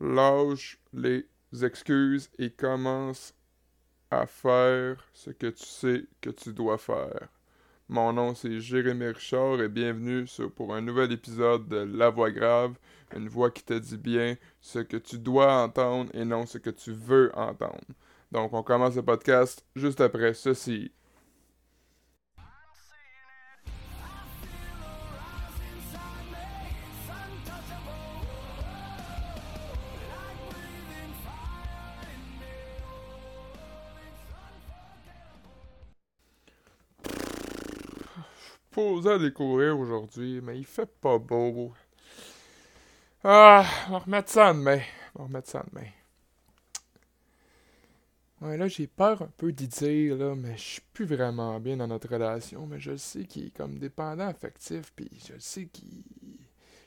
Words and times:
lâche 0.00 0.78
les 0.92 1.26
excuses 1.62 2.30
et 2.38 2.50
commence 2.50 3.34
à 4.10 4.26
faire 4.26 5.04
ce 5.12 5.30
que 5.30 5.48
tu 5.48 5.64
sais 5.64 6.04
que 6.20 6.30
tu 6.30 6.52
dois 6.52 6.78
faire. 6.78 7.28
Mon 7.88 8.12
nom 8.12 8.34
c'est 8.34 8.60
Jérémy 8.60 9.06
Richard 9.08 9.60
et 9.60 9.68
bienvenue 9.68 10.24
pour 10.56 10.74
un 10.74 10.80
nouvel 10.80 11.12
épisode 11.12 11.68
de 11.68 11.76
La 11.76 12.10
Voix 12.10 12.30
Grave, 12.30 12.74
une 13.14 13.28
voix 13.28 13.50
qui 13.50 13.64
te 13.64 13.74
dit 13.74 13.98
bien 13.98 14.36
ce 14.60 14.78
que 14.78 14.96
tu 14.96 15.18
dois 15.18 15.62
entendre 15.62 16.10
et 16.14 16.24
non 16.24 16.46
ce 16.46 16.58
que 16.58 16.70
tu 16.70 16.92
veux 16.92 17.30
entendre. 17.34 17.80
Donc 18.30 18.54
on 18.54 18.62
commence 18.62 18.96
le 18.96 19.02
podcast 19.02 19.64
juste 19.76 20.00
après 20.00 20.32
ceci. 20.32 20.90
Posé 38.72 39.10
à 39.10 39.18
découvrir 39.18 39.78
aujourd'hui, 39.78 40.40
mais 40.42 40.58
il 40.58 40.64
fait 40.64 40.90
pas 41.00 41.18
beau. 41.18 41.72
Ah, 43.22 43.64
on 43.88 43.92
va 43.92 43.98
remettre 43.98 44.30
ça 44.30 44.52
demain. 44.52 44.80
On 45.14 45.20
va 45.20 45.24
remettre 45.26 45.50
ça 45.50 45.64
demain. 45.70 45.86
Ouais, 48.40 48.56
là, 48.56 48.66
j'ai 48.66 48.88
peur 48.88 49.22
un 49.22 49.30
peu 49.36 49.52
d'y 49.52 49.68
dire, 49.68 50.16
là, 50.16 50.34
mais 50.34 50.56
je 50.56 50.62
suis 50.62 50.82
plus 50.92 51.04
vraiment 51.04 51.60
bien 51.60 51.76
dans 51.76 51.86
notre 51.86 52.08
relation, 52.08 52.66
mais 52.66 52.80
je 52.80 52.96
sais 52.96 53.24
qu'il 53.24 53.46
est 53.46 53.56
comme 53.56 53.78
dépendant 53.78 54.26
affectif, 54.26 54.92
puis 54.96 55.08
je 55.24 55.38
sais 55.38 55.66
qu'il... 55.66 56.02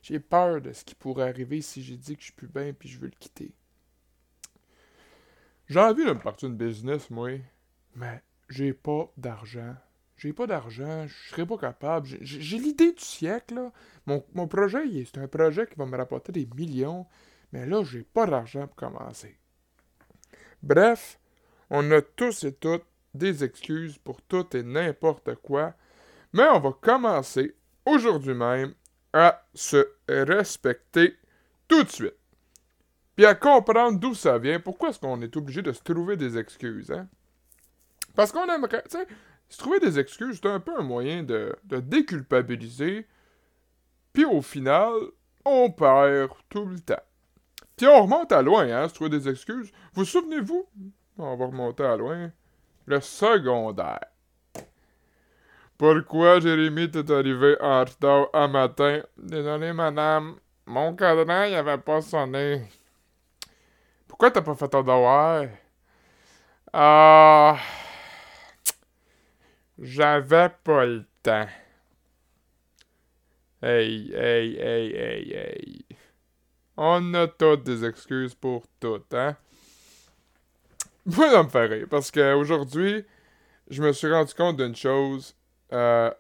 J'ai 0.02 0.20
peur 0.20 0.62
de 0.62 0.74
ce 0.74 0.84
qui 0.84 0.96
pourrait 0.96 1.30
arriver 1.30 1.62
si 1.62 1.82
j'ai 1.82 1.98
dit 1.98 2.16
que 2.16 2.22
je 2.22 2.26
suis 2.26 2.34
plus 2.34 2.48
bien 2.48 2.74
puis 2.74 2.90
je 2.90 3.00
veux 3.00 3.08
le 3.08 3.14
quitter. 3.18 3.54
J'ai 5.68 5.80
envie 5.80 6.06
de 6.06 6.12
me 6.12 6.20
partir 6.20 6.50
une 6.50 6.58
business, 6.58 7.10
moi, 7.10 7.40
mais 7.96 8.22
j'ai 8.50 8.74
pas 8.74 9.12
d'argent 9.18 9.76
j'ai 10.26 10.34
pas 10.34 10.48
d'argent, 10.48 11.06
je 11.08 11.30
serais 11.30 11.46
pas 11.46 11.58
capable. 11.58 12.08
J'ai 12.22 12.58
l'idée 12.58 12.94
du 12.94 13.04
siècle, 13.04 13.54
là. 13.54 13.72
Mon, 14.08 14.26
mon 14.34 14.48
projet, 14.48 14.80
c'est 15.06 15.20
un 15.20 15.28
projet 15.28 15.68
qui 15.68 15.76
va 15.76 15.86
me 15.86 15.96
rapporter 15.96 16.32
des 16.32 16.48
millions, 16.56 17.06
mais 17.52 17.66
là, 17.66 17.84
j'ai 17.84 18.02
pas 18.02 18.26
d'argent 18.26 18.66
pour 18.68 18.76
commencer. 18.76 19.38
Bref, 20.64 21.20
on 21.70 21.92
a 21.92 22.02
tous 22.02 22.44
et 22.44 22.54
toutes 22.54 22.86
des 23.14 23.44
excuses 23.44 24.00
pour 24.00 24.22
tout 24.24 24.46
et 24.58 24.64
n'importe 24.64 25.36
quoi, 25.36 25.76
mais 26.34 26.48
on 26.52 26.60
va 26.60 26.72
commencer 26.72 27.56
aujourd'hui 27.86 28.34
même 28.34 28.74
à 29.14 29.46
se 29.54 29.88
respecter 30.08 31.18
tout 31.68 31.84
de 31.84 31.90
suite. 31.90 32.18
Puis 33.16 33.26
à 33.26 33.36
comprendre 33.36 34.00
d'où 34.00 34.16
ça 34.16 34.40
vient, 34.40 34.60
pourquoi 34.60 34.90
est-ce 34.90 35.00
qu'on 35.00 35.22
est 35.22 35.38
obligé 35.38 35.62
de 35.62 35.72
se 35.72 35.82
trouver 35.84 36.18
des 36.18 36.38
excuses, 36.38 36.92
hein? 36.92 37.08
Parce 38.16 38.32
qu'on 38.32 38.46
aimerait, 38.46 38.84
tu 38.90 38.98
sais, 38.98 39.08
se 39.50 39.58
trouver 39.58 39.80
des 39.80 40.00
excuses, 40.00 40.40
c'est 40.42 40.50
un 40.50 40.60
peu 40.60 40.78
un 40.78 40.84
moyen 40.84 41.24
de, 41.24 41.56
déculpabiliser. 41.64 43.08
Puis 44.14 44.26
au 44.26 44.42
final, 44.42 44.94
on 45.44 45.72
perd 45.72 46.30
tout 46.50 46.66
le 46.66 46.80
temps. 46.80 46.96
Puis 47.78 47.88
on 47.88 48.04
remonte 48.04 48.32
à 48.32 48.42
loin, 48.42 48.70
hein, 48.70 48.88
se 48.88 48.94
trouver 48.94 49.10
des 49.10 49.28
excuses. 49.30 49.72
Vous 49.94 50.06
souvenez-vous? 50.06 50.66
On 51.18 51.36
va 51.36 51.46
remonter 51.46 51.84
à 51.84 51.98
loin. 51.98 52.32
Le 52.86 53.02
secondaire. 53.02 54.00
Pourquoi 55.78 56.40
Jérémy 56.40 56.84
est 56.84 57.12
arrivé 57.12 57.58
en 57.60 57.82
retard 57.82 58.28
un 58.34 58.48
matin? 58.48 59.02
Désolé, 59.18 59.74
madame. 59.74 60.36
Mon 60.66 60.96
cadran, 60.96 61.44
il 61.44 61.56
avait 61.56 61.78
pas 61.78 62.02
sonné. 62.02 62.66
Pourquoi 64.08 64.32
t'as 64.32 64.42
pas 64.42 64.56
fait 64.56 64.70
ton 64.70 64.80
devoir? 64.80 65.46
Ah. 66.72 67.58
J'avais 69.80 70.50
pas 70.64 70.86
le 70.86 71.06
temps. 71.22 71.48
Hey, 73.62 74.12
hey, 74.14 74.56
hey, 74.58 74.92
hey, 74.96 75.34
hey. 75.34 75.86
On 76.78 77.14
a 77.14 77.28
toutes 77.28 77.64
des 77.64 77.84
excuses 77.84 78.36
pour 78.36 78.64
tout, 78.80 79.04
hein? 79.12 79.36
Moi, 81.06 81.44
me 81.44 81.50
fait 81.50 81.66
rire, 81.66 81.88
parce 81.90 82.10
qu'aujourd'hui, 82.10 83.06
je 83.70 83.82
me 83.82 83.92
suis 83.92 84.12
rendu 84.12 84.34
compte 84.34 84.58
d'une 84.58 84.76
chose. 84.76 85.36
Euh, 85.74 86.12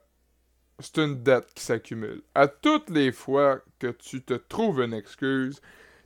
c'est 0.79 0.97
une 0.97 1.23
dette 1.23 1.53
qui 1.53 1.63
s'accumule. 1.63 2.23
À 2.33 2.47
toutes 2.47 2.89
les 2.89 3.11
fois 3.11 3.61
que 3.79 3.87
tu 3.87 4.22
te 4.22 4.33
trouves 4.33 4.81
une 4.81 4.93
excuse, 4.93 5.61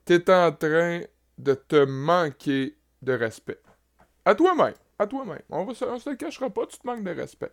t'es 0.05 0.29
en 0.31 0.51
train 0.51 1.01
de 1.37 1.53
te 1.55 1.83
manquer 1.85 2.77
de 3.01 3.13
respect. 3.13 3.61
À 4.25 4.35
toi-même 4.35 4.73
à 4.99 5.07
toi-même. 5.07 5.41
On, 5.49 5.73
se, 5.73 5.97
se 5.97 6.09
le 6.09 6.15
cachera 6.17 6.49
pas, 6.49 6.67
tu 6.67 6.77
te 6.77 6.85
manques 6.85 7.03
de 7.03 7.11
respect. 7.11 7.51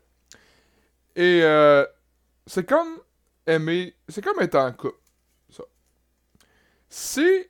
Et 1.14 1.42
euh, 1.42 1.86
c'est 2.46 2.68
comme 2.68 2.98
aimer, 3.46 3.96
c'est 4.08 4.22
comme 4.22 4.40
être 4.40 4.56
en 4.56 4.72
couple. 4.72 4.98
Ça. 5.48 5.62
Si 6.88 7.46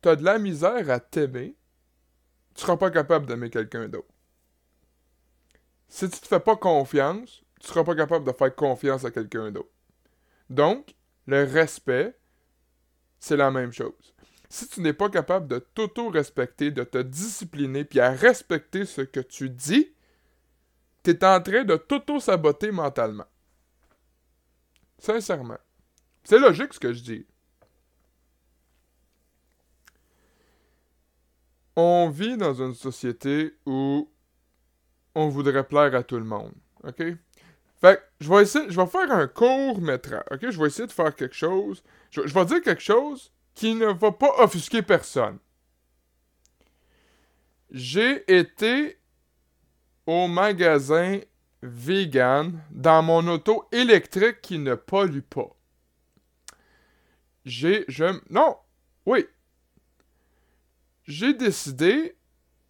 t'as 0.00 0.16
de 0.16 0.24
la 0.24 0.38
misère 0.38 0.90
à 0.90 1.00
t'aimer, 1.00 1.56
tu 2.54 2.62
seras 2.62 2.76
pas 2.76 2.90
capable 2.90 3.26
d'aimer 3.26 3.50
quelqu'un 3.50 3.88
d'autre. 3.88 4.08
Si 5.88 6.08
tu 6.10 6.20
te 6.20 6.26
fais 6.26 6.40
pas 6.40 6.56
confiance, 6.56 7.42
tu 7.60 7.68
seras 7.68 7.84
pas 7.84 7.94
capable 7.94 8.26
de 8.26 8.32
faire 8.32 8.54
confiance 8.54 9.04
à 9.04 9.10
quelqu'un 9.10 9.50
d'autre. 9.50 9.70
Donc, 10.50 10.94
le 11.26 11.44
respect, 11.44 12.18
c'est 13.18 13.36
la 13.36 13.50
même 13.50 13.72
chose 13.72 14.13
si 14.54 14.68
tu 14.68 14.80
n'es 14.82 14.92
pas 14.92 15.10
capable 15.10 15.48
de 15.48 15.58
t'auto-respecter, 15.58 16.70
de 16.70 16.84
te 16.84 16.98
discipliner, 16.98 17.84
puis 17.84 17.98
à 17.98 18.12
respecter 18.12 18.84
ce 18.86 19.00
que 19.00 19.18
tu 19.18 19.50
dis, 19.50 19.92
tu 21.02 21.10
es 21.10 21.24
en 21.24 21.40
train 21.42 21.64
de 21.64 21.76
t'auto-saboter 21.76 22.70
mentalement. 22.70 23.26
Sincèrement. 24.98 25.58
C'est 26.22 26.38
logique 26.38 26.72
ce 26.72 26.78
que 26.78 26.92
je 26.92 27.02
dis. 27.02 27.26
On 31.74 32.08
vit 32.08 32.36
dans 32.36 32.54
une 32.54 32.74
société 32.74 33.56
où 33.66 34.08
on 35.16 35.28
voudrait 35.30 35.66
plaire 35.66 35.96
à 35.96 36.04
tout 36.04 36.18
le 36.18 36.24
monde. 36.24 36.54
OK? 36.84 37.02
Fait 37.80 38.00
je 38.20 38.30
vais 38.30 38.42
essayer, 38.42 38.70
je 38.70 38.80
vais 38.80 38.86
faire 38.86 39.10
un 39.10 39.26
court 39.26 39.80
métrage. 39.80 40.22
OK? 40.30 40.48
Je 40.48 40.60
vais 40.60 40.68
essayer 40.68 40.86
de 40.86 40.92
faire 40.92 41.12
quelque 41.16 41.34
chose. 41.34 41.82
je 42.12 42.22
vais 42.22 42.44
dire 42.44 42.62
quelque 42.62 42.80
chose 42.80 43.33
qui 43.54 43.74
ne 43.74 43.86
va 43.86 44.12
pas 44.12 44.34
offusquer 44.42 44.82
personne. 44.82 45.38
J'ai 47.70 48.24
été 48.32 48.98
au 50.06 50.28
magasin 50.28 51.20
vegan 51.62 52.62
dans 52.70 53.02
mon 53.02 53.26
auto 53.28 53.66
électrique 53.72 54.42
qui 54.42 54.58
ne 54.58 54.74
pollue 54.74 55.20
pas. 55.20 55.56
J'ai. 57.44 57.84
Je. 57.88 58.20
Non! 58.30 58.56
Oui! 59.06 59.26
J'ai 61.04 61.34
décidé 61.34 62.16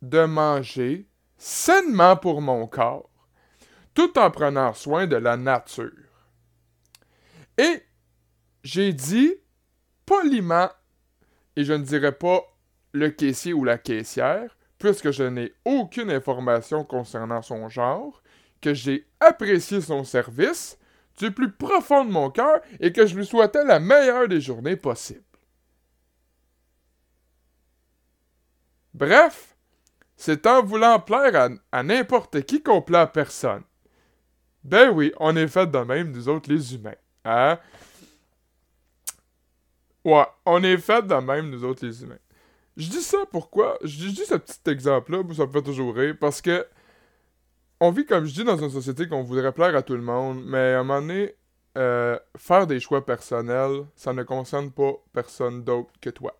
de 0.02 0.24
manger 0.24 1.08
sainement 1.38 2.16
pour 2.16 2.40
mon 2.40 2.66
corps, 2.66 3.10
tout 3.94 4.18
en 4.18 4.30
prenant 4.30 4.74
soin 4.74 5.06
de 5.06 5.16
la 5.16 5.36
nature. 5.36 5.92
Et 7.58 7.82
j'ai 8.62 8.92
dit 8.92 9.34
poliment, 10.06 10.70
et 11.56 11.64
je 11.64 11.72
ne 11.72 11.84
dirai 11.84 12.12
pas 12.12 12.42
le 12.92 13.10
caissier 13.10 13.52
ou 13.52 13.64
la 13.64 13.78
caissière, 13.78 14.56
puisque 14.78 15.10
je 15.10 15.24
n'ai 15.24 15.52
aucune 15.64 16.10
information 16.10 16.84
concernant 16.84 17.42
son 17.42 17.68
genre, 17.68 18.22
que 18.60 18.74
j'ai 18.74 19.06
apprécié 19.20 19.80
son 19.80 20.04
service 20.04 20.78
du 21.18 21.30
plus 21.30 21.50
profond 21.50 22.04
de 22.04 22.10
mon 22.10 22.30
cœur 22.30 22.60
et 22.80 22.92
que 22.92 23.06
je 23.06 23.14
lui 23.16 23.26
souhaitais 23.26 23.64
la 23.64 23.78
meilleure 23.78 24.28
des 24.28 24.40
journées 24.40 24.76
possibles. 24.76 25.22
Bref, 28.94 29.56
c'est 30.16 30.46
en 30.46 30.62
voulant 30.62 31.00
plaire 31.00 31.34
à, 31.34 31.48
à 31.72 31.82
n'importe 31.82 32.42
qui 32.42 32.62
qu'on 32.62 32.80
plaît 32.80 32.98
à 32.98 33.06
personne. 33.06 33.64
Ben 34.62 34.90
oui, 34.90 35.12
on 35.18 35.36
est 35.36 35.48
fait 35.48 35.66
de 35.66 35.78
même, 35.78 36.12
nous 36.12 36.28
autres 36.28 36.50
les 36.50 36.74
humains. 36.74 36.94
Hein? 37.24 37.58
Ouais, 40.04 40.26
on 40.44 40.62
est 40.62 40.76
fait 40.78 41.06
de 41.06 41.14
même, 41.14 41.50
nous 41.50 41.64
autres, 41.64 41.84
les 41.86 42.02
humains. 42.02 42.18
Je 42.76 42.88
dis 42.90 43.02
ça 43.02 43.18
pourquoi? 43.30 43.78
Je 43.82 44.08
dis 44.08 44.24
ce 44.24 44.34
petit 44.34 44.70
exemple-là, 44.70 45.22
ça 45.34 45.46
me 45.46 45.52
fait 45.52 45.62
toujours 45.62 45.94
rire, 45.94 46.16
parce 46.20 46.42
que 46.42 46.66
on 47.80 47.90
vit, 47.90 48.06
comme 48.06 48.24
je 48.24 48.34
dis, 48.34 48.44
dans 48.44 48.56
une 48.56 48.70
société 48.70 49.08
qu'on 49.08 49.22
voudrait 49.22 49.52
plaire 49.52 49.74
à 49.76 49.82
tout 49.82 49.94
le 49.94 50.02
monde, 50.02 50.42
mais 50.44 50.74
à 50.74 50.80
un 50.80 50.84
moment 50.84 51.00
donné, 51.00 51.34
euh, 51.76 52.18
faire 52.36 52.66
des 52.66 52.80
choix 52.80 53.04
personnels, 53.04 53.84
ça 53.96 54.12
ne 54.12 54.22
concerne 54.22 54.70
pas 54.70 54.92
personne 55.12 55.64
d'autre 55.64 55.90
que 56.00 56.10
toi. 56.10 56.38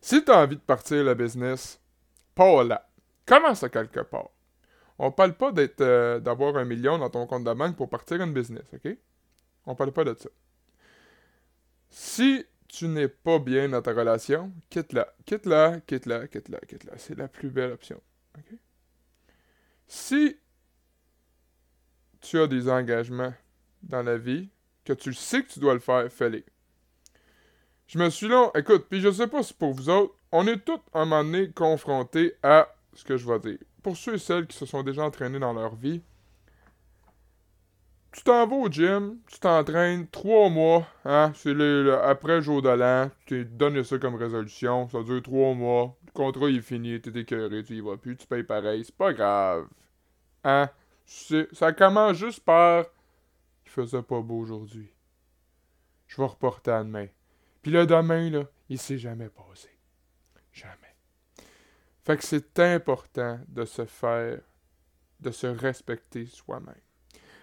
Si 0.00 0.24
tu 0.24 0.30
as 0.30 0.40
envie 0.40 0.56
de 0.56 0.62
partir 0.62 1.04
le 1.04 1.14
business, 1.14 1.80
pas 2.34 2.64
là. 2.64 2.88
Commence 3.26 3.62
à 3.62 3.68
quelque 3.68 4.00
part. 4.00 4.30
On 4.98 5.10
parle 5.10 5.34
pas 5.34 5.52
d'être 5.52 5.82
euh, 5.82 6.20
d'avoir 6.20 6.56
un 6.56 6.64
million 6.64 6.98
dans 6.98 7.10
ton 7.10 7.26
compte 7.26 7.44
de 7.44 7.52
banque 7.52 7.76
pour 7.76 7.88
partir 7.88 8.20
une 8.20 8.32
business, 8.32 8.64
ok? 8.72 8.96
On 9.66 9.74
parle 9.74 9.92
pas 9.92 10.04
de 10.04 10.14
ça. 10.18 10.30
Si 11.90 12.46
tu 12.72 12.86
n'es 12.88 13.08
pas 13.08 13.38
bien 13.38 13.68
dans 13.68 13.82
ta 13.82 13.92
relation, 13.92 14.52
quitte-la. 14.68 15.12
Quitte-la, 15.26 15.80
quitte-la, 15.80 16.28
quitte-la, 16.28 16.60
quitte-la. 16.60 16.98
C'est 16.98 17.16
la 17.16 17.28
plus 17.28 17.50
belle 17.50 17.72
option. 17.72 18.00
Si 19.86 20.36
tu 22.20 22.38
as 22.38 22.46
des 22.46 22.68
engagements 22.68 23.34
dans 23.82 24.02
la 24.02 24.16
vie, 24.16 24.50
que 24.84 24.92
tu 24.92 25.12
sais 25.12 25.42
que 25.42 25.48
tu 25.48 25.58
dois 25.58 25.74
le 25.74 25.80
faire, 25.80 26.10
fais-les. 26.12 26.44
Je 27.88 27.98
me 27.98 28.08
suis 28.08 28.28
là, 28.28 28.50
écoute, 28.54 28.86
puis 28.88 29.00
je 29.00 29.10
sais 29.10 29.26
pas 29.26 29.42
si 29.42 29.52
pour 29.52 29.72
vous 29.72 29.88
autres, 29.88 30.14
on 30.30 30.46
est 30.46 30.64
tous 30.64 30.80
un 30.94 31.06
moment 31.06 31.24
donné 31.24 31.50
confrontés 31.50 32.34
à 32.42 32.72
ce 32.94 33.02
que 33.02 33.16
je 33.16 33.26
vais 33.26 33.40
dire. 33.40 33.58
Pour 33.82 33.96
ceux 33.96 34.14
et 34.14 34.18
celles 34.18 34.46
qui 34.46 34.56
se 34.56 34.66
sont 34.66 34.84
déjà 34.84 35.02
entraînés 35.02 35.40
dans 35.40 35.52
leur 35.52 35.74
vie, 35.74 36.02
tu 38.12 38.22
t'en 38.22 38.46
vas 38.46 38.56
au 38.56 38.68
gym, 38.68 39.18
tu 39.28 39.38
t'entraînes 39.38 40.08
trois 40.08 40.48
mois, 40.48 40.86
hein, 41.04 41.32
c'est 41.34 41.54
après 42.02 42.36
le 42.36 42.40
jour 42.40 42.60
de 42.62 42.68
l'an, 42.68 43.10
tu 43.26 43.44
te 43.46 43.50
donnes 43.52 43.82
ça 43.84 43.98
comme 43.98 44.16
résolution, 44.16 44.88
ça 44.88 45.02
dure 45.02 45.22
trois 45.22 45.54
mois, 45.54 45.96
le 46.06 46.12
contrat 46.12 46.48
est 46.48 46.60
fini, 46.60 47.00
t'es 47.00 47.18
écœuré, 47.20 47.62
tu 47.62 47.76
y 47.76 47.80
vas 47.80 47.96
plus, 47.96 48.16
tu 48.16 48.26
payes 48.26 48.42
pareil, 48.42 48.84
c'est 48.84 48.96
pas 48.96 49.12
grave. 49.12 49.66
Hein? 50.44 50.68
Ça 51.52 51.72
commence 51.72 52.16
juste 52.16 52.40
par 52.40 52.84
il 53.70 53.70
faisait 53.70 54.02
pas 54.02 54.20
beau 54.20 54.40
aujourd'hui. 54.40 54.92
Je 56.08 56.16
vais 56.16 56.26
reporter 56.26 56.74
à 56.74 56.82
demain. 56.82 57.06
Puis 57.62 57.70
le 57.70 57.86
demain, 57.86 58.28
là, 58.28 58.44
il 58.68 58.78
s'est 58.78 58.98
jamais 58.98 59.28
passé. 59.28 59.68
Jamais. 60.52 60.96
Fait 62.02 62.16
que 62.16 62.24
c'est 62.24 62.58
important 62.58 63.38
de 63.46 63.64
se 63.64 63.84
faire, 63.84 64.40
de 65.20 65.30
se 65.30 65.46
respecter 65.46 66.26
soi-même. 66.26 66.74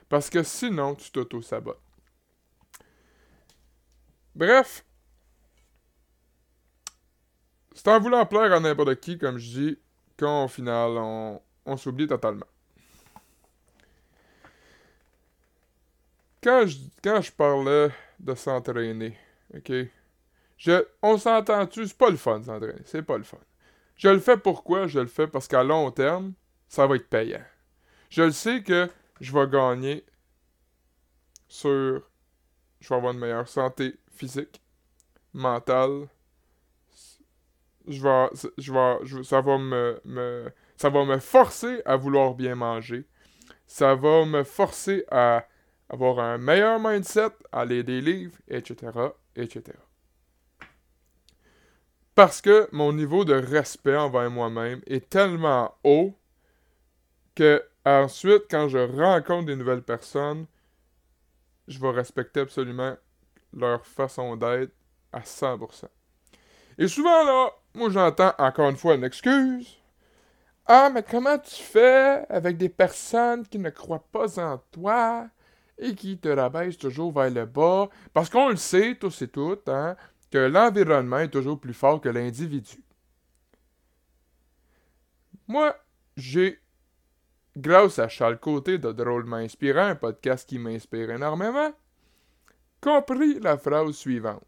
Parce 0.10 0.30
que 0.30 0.44
sinon, 0.44 0.96
tu 0.96 1.12
t'auto-sabotes. 1.12 1.82
Bref, 4.36 4.86
c'est 7.74 7.88
en 7.88 8.00
voulant 8.00 8.26
plaire 8.26 8.54
à 8.54 8.60
n'importe 8.60 9.00
qui, 9.00 9.18
comme 9.18 9.38
je 9.38 9.50
dis, 9.50 9.80
qu'au 10.18 10.48
final, 10.48 10.92
on, 11.66 11.78
s'oublie 11.78 12.08
totalement. 12.08 12.46
Quand 16.42 16.66
je, 16.66 16.78
quand 17.04 17.22
je 17.22 17.32
parlais 17.32 17.90
de 18.20 18.36
s'entraîner, 18.36 19.18
ok? 19.54 19.72
Je, 20.58 20.86
on 21.02 21.18
s'entend-tu? 21.18 21.88
C'est 21.88 21.98
pas 21.98 22.10
le 22.10 22.18
fun 22.18 22.42
s'entraîner. 22.42 22.82
C'est 22.86 23.04
pas 23.04 23.18
le 23.18 23.24
fun. 23.24 23.38
Je 23.96 24.10
le 24.10 24.20
fais 24.20 24.38
pourquoi? 24.38 24.88
Je 24.88 25.00
le 25.00 25.08
fais 25.08 25.28
parce 25.28 25.48
qu'à 25.48 25.64
long 25.64 25.92
terme, 25.92 26.34
ça 26.68 26.88
va 26.88 26.96
être 26.96 27.10
payant. 27.10 27.44
Je 28.10 28.24
le 28.24 28.32
sais 28.32 28.64
que 28.64 28.90
je 29.20 29.32
vais 29.34 29.48
gagner 29.48 30.06
sur. 31.48 32.02
Je 32.80 32.90
vais 32.90 32.96
avoir 32.96 33.14
une 33.14 33.20
meilleure 33.20 33.48
santé 33.48 33.96
physique, 34.10 34.62
mentale. 35.34 36.08
Je 37.88 38.02
vais, 38.02 38.28
je 38.58 39.24
ça 39.24 39.42
va 39.42 39.58
me, 39.58 40.00
me, 40.06 40.52
ça 40.76 40.90
va 40.90 41.06
me 41.06 41.18
forcer 41.20 41.82
à 41.86 41.96
vouloir 41.96 42.36
bien 42.36 42.56
manger. 42.56 43.06
Ça 43.66 43.96
va 43.96 44.26
me 44.26 44.44
forcer 44.44 45.06
à 45.10 45.48
avoir 45.90 46.20
un 46.20 46.38
meilleur 46.38 46.80
mindset, 46.80 47.32
à 47.52 47.66
lire 47.66 47.84
des 47.84 48.02
livres, 48.02 48.38
etc., 48.48 48.92
etc. 49.36 49.78
Parce 52.14 52.42
que 52.42 52.68
mon 52.72 52.94
niveau 52.94 53.26
de 53.26 53.36
respect 53.36 53.96
envers 53.96 54.30
moi-même 54.32 54.82
est 54.88 55.10
tellement 55.10 55.76
haut 55.84 56.16
que 57.36 57.64
Ensuite, 57.88 58.48
quand 58.52 58.68
je 58.68 58.80
rencontre 58.80 59.46
des 59.46 59.56
nouvelles 59.56 59.82
personnes, 59.82 60.46
je 61.70 61.80
vais 61.80 61.92
respecter 61.92 62.42
absolument 62.42 62.98
leur 63.54 63.86
façon 63.86 64.36
d'être 64.36 64.74
à 65.14 65.22
100%. 65.22 65.88
Et 66.78 66.90
souvent, 66.90 67.24
là, 67.24 67.50
moi 67.76 67.90
j'entends 67.90 68.34
encore 68.40 68.70
une 68.70 68.76
fois 68.76 68.96
une 68.96 69.06
excuse. 69.06 69.78
Ah, 70.66 70.90
mais 70.94 71.02
comment 71.02 71.38
tu 71.38 71.64
fais 71.64 72.26
avec 72.28 72.58
des 72.58 72.68
personnes 72.68 73.48
qui 73.48 73.58
ne 73.58 73.70
croient 73.70 74.06
pas 74.12 74.38
en 74.38 74.58
toi 74.70 75.30
et 75.78 75.96
qui 75.96 76.18
te 76.18 76.28
rabaissent 76.28 76.78
toujours 76.78 77.14
vers 77.14 77.30
le 77.30 77.46
bas? 77.46 77.88
Parce 78.14 78.30
qu'on 78.30 78.50
le 78.50 78.58
sait, 78.58 78.96
tous 79.00 79.22
et 79.22 79.30
toutes, 79.30 79.70
hein, 79.70 79.96
que 80.30 80.40
l'environnement 80.40 81.20
est 81.20 81.30
toujours 81.30 81.58
plus 81.58 81.74
fort 81.74 82.02
que 82.02 82.10
l'individu. 82.10 82.84
Moi, 85.48 85.74
j'ai 86.18 86.60
grâce 87.58 88.00
à 88.00 88.08
Charles 88.08 88.40
Côté 88.40 88.78
de 88.78 88.92
Drôlement 88.92 89.38
Inspirant, 89.38 89.88
un 89.88 89.96
podcast 89.96 90.48
qui 90.48 90.60
m'inspire 90.60 91.10
énormément, 91.10 91.74
compris 92.82 93.40
la 93.40 93.58
phrase 93.58 93.96
suivante. 93.96 94.46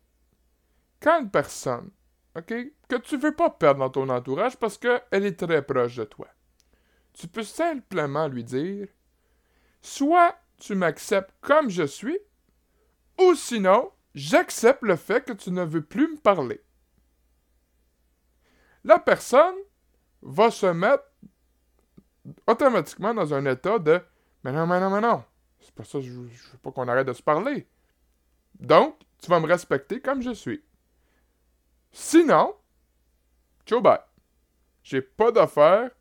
Quand 1.01 1.21
une 1.21 1.31
personne, 1.31 1.89
OK, 2.37 2.53
que 2.87 2.95
tu 2.97 3.17
veux 3.17 3.35
pas 3.35 3.49
perdre 3.49 3.79
dans 3.79 3.89
ton 3.89 4.09
entourage 4.09 4.57
parce 4.57 4.77
qu'elle 4.77 5.01
est 5.11 5.39
très 5.39 5.61
proche 5.63 5.95
de 5.95 6.03
toi, 6.03 6.27
tu 7.13 7.27
peux 7.27 7.43
simplement 7.43 8.27
lui 8.27 8.43
dire 8.43 8.87
soit 9.81 10.35
tu 10.57 10.75
m'acceptes 10.75 11.33
comme 11.41 11.69
je 11.69 11.83
suis, 11.83 12.19
ou 13.19 13.33
sinon, 13.33 13.91
j'accepte 14.13 14.83
le 14.83 14.95
fait 14.95 15.25
que 15.25 15.33
tu 15.33 15.51
ne 15.51 15.63
veux 15.63 15.83
plus 15.83 16.11
me 16.11 16.17
parler. 16.17 16.61
La 18.83 18.99
personne 18.99 19.55
va 20.21 20.51
se 20.51 20.67
mettre 20.67 21.08
automatiquement 22.47 23.13
dans 23.13 23.33
un 23.33 23.45
état 23.45 23.79
de 23.79 24.01
Mais 24.43 24.51
non, 24.51 24.67
mais 24.67 24.79
non, 24.79 24.89
mais 24.89 25.01
non. 25.01 25.23
C'est 25.59 25.73
pas 25.73 25.83
ça, 25.83 25.99
je, 25.99 26.07
je 26.07 26.51
veux 26.51 26.57
pas 26.61 26.71
qu'on 26.71 26.87
arrête 26.87 27.07
de 27.07 27.13
se 27.13 27.21
parler. 27.23 27.67
Donc, 28.59 28.95
tu 29.21 29.29
vas 29.29 29.39
me 29.39 29.47
respecter 29.47 29.99
comme 30.01 30.21
je 30.21 30.31
suis. 30.31 30.63
Sinon, 31.91 32.55
ciao 33.65 33.81
bye. 33.81 33.99
J'ai 34.83 35.01
pas 35.01 35.31
d'affaire 35.31 35.91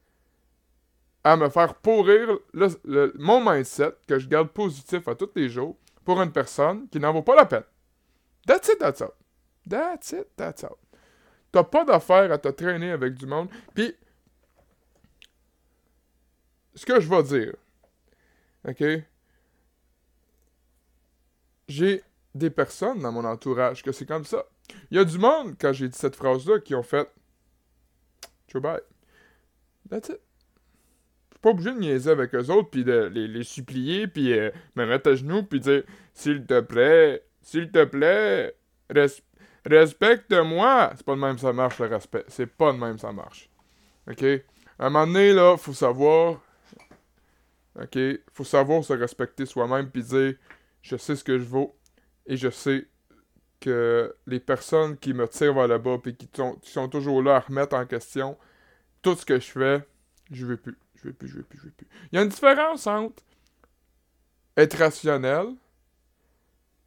à 1.25 1.37
me 1.37 1.49
faire 1.49 1.75
pourrir 1.75 2.39
le, 2.55 3.13
mon 3.19 3.41
mindset 3.41 3.95
que 4.07 4.19
je 4.19 4.29
garde 4.29 4.49
positif 4.49 5.07
à 5.09 5.15
tous 5.15 5.31
les 5.35 5.49
jours 5.49 5.77
pour 6.05 6.21
une 6.23 6.33
personne 6.33 6.89
qui 6.89 6.99
n'en 7.01 7.13
vaut 7.13 7.23
pas 7.23 7.37
la 7.37 7.45
peine. 7.45 7.65
That's 8.47 8.69
it, 8.69 8.79
that's 8.79 9.03
all. 9.03 9.13
That's 9.69 10.13
it, 10.13 10.29
that's 10.37 10.65
all. 10.65 10.77
T'as 11.53 11.65
pas 11.65 11.85
d'affaire 11.85 12.33
à 12.33 12.39
te 12.39 12.49
traîner 12.49 12.93
avec 12.93 13.15
du 13.15 13.27
monde. 13.27 13.49
Puis, 13.75 13.95
ce 16.79 16.87
que 16.87 17.01
je 17.01 17.09
vais 17.09 17.23
dire, 17.25 17.55
OK? 18.69 18.85
J'ai 21.67 22.03
des 22.35 22.51
personnes 22.51 23.01
dans 23.01 23.11
mon 23.11 23.25
entourage 23.25 23.83
que 23.83 23.91
c'est 23.91 24.07
comme 24.07 24.25
ça. 24.25 24.45
Il 24.91 24.97
y 24.97 25.01
a 25.01 25.05
du 25.05 25.19
monde, 25.19 25.57
quand 25.61 25.73
j'ai 25.73 25.89
dit 25.89 25.99
cette 25.99 26.15
phrase-là, 26.15 26.61
qui 26.61 26.77
ont 26.77 26.85
fait 26.85 27.11
Joe 28.47 28.63
bye. 28.63 28.81
That's 29.91 30.09
it. 30.09 30.21
Je 30.21 31.35
suis 31.35 31.41
pas 31.43 31.51
obligé 31.51 31.73
de 31.73 31.79
niaiser 31.81 32.11
avec 32.11 32.33
eux 32.35 32.49
autres, 32.51 32.71
puis 32.71 32.85
de 32.85 33.11
les, 33.13 33.43
supplier, 33.43 34.07
puis 34.07 34.33
euh, 34.33 34.51
me 34.77 34.87
mettre 34.87 35.11
à 35.11 35.15
genoux, 35.17 35.43
puis 35.43 35.59
dire 35.59 35.83
S'il 36.15 36.47
te 36.47 36.61
plaît, 36.61 37.25
s'il 37.43 37.73
te 37.73 37.85
plaît, 37.85 38.55
respecte-moi. 39.67 40.93
C'est 40.95 41.05
pas 41.05 41.15
de 41.17 41.21
même 41.21 41.39
ça 41.39 41.53
marche, 41.53 41.81
le 41.81 41.87
respect. 41.87 42.25
C'est 42.29 42.47
pas 42.47 42.73
de 42.73 42.79
même 42.79 42.99
ça 42.99 43.11
marche. 43.11 43.51
OK? 44.09 44.23
À 44.79 44.87
un 44.87 44.91
moment 44.91 45.09
donné, 45.09 45.33
là, 45.33 45.57
faut 45.57 45.73
savoir 45.73 46.41
OK? 47.81 47.99
Faut 48.33 48.45
savoir 48.45 48.85
se 48.85 48.93
respecter 48.93 49.47
soi-même 49.47 49.91
puis 49.91 50.03
dire 50.03 50.35
je 50.83 50.97
sais 50.97 51.17
ce 51.17 51.25
que 51.25 51.39
je 51.39 51.45
vaux 51.45 51.77
et 52.27 52.37
je 52.37 52.51
sais 52.51 52.87
que 53.61 54.15
les 54.27 54.41
personnes 54.41 54.97
qui 54.97 55.13
me 55.13 55.27
tirent 55.29 55.55
vers 55.55 55.69
le 55.69 55.79
bas 55.79 55.99
et 56.07 56.15
qui 56.15 56.29
sont, 56.63 56.89
toujours 56.89 57.23
là 57.23 57.37
à 57.37 57.41
remettre 57.41 57.75
en 57.77 57.87
question 57.87 58.37
tout 59.03 59.15
ce 59.17 59.25
que 59.25 59.41
je 59.41 59.51
fais, 59.51 59.87
je 60.31 60.47
veux 60.47 60.57
plus. 60.57 60.79
Je 60.95 61.09
veux 61.09 61.13
plus, 61.13 61.29
je 61.29 61.37
veux 61.37 61.43
plus, 61.45 61.59
je 61.59 61.65
veux 61.65 61.71
plus. 61.71 61.87
Il 62.11 62.17
y 62.17 62.19
a 62.19 62.23
une 62.23 62.29
différence 62.29 62.87
entre 62.87 63.23
être 64.57 64.77
rationnel 64.79 65.47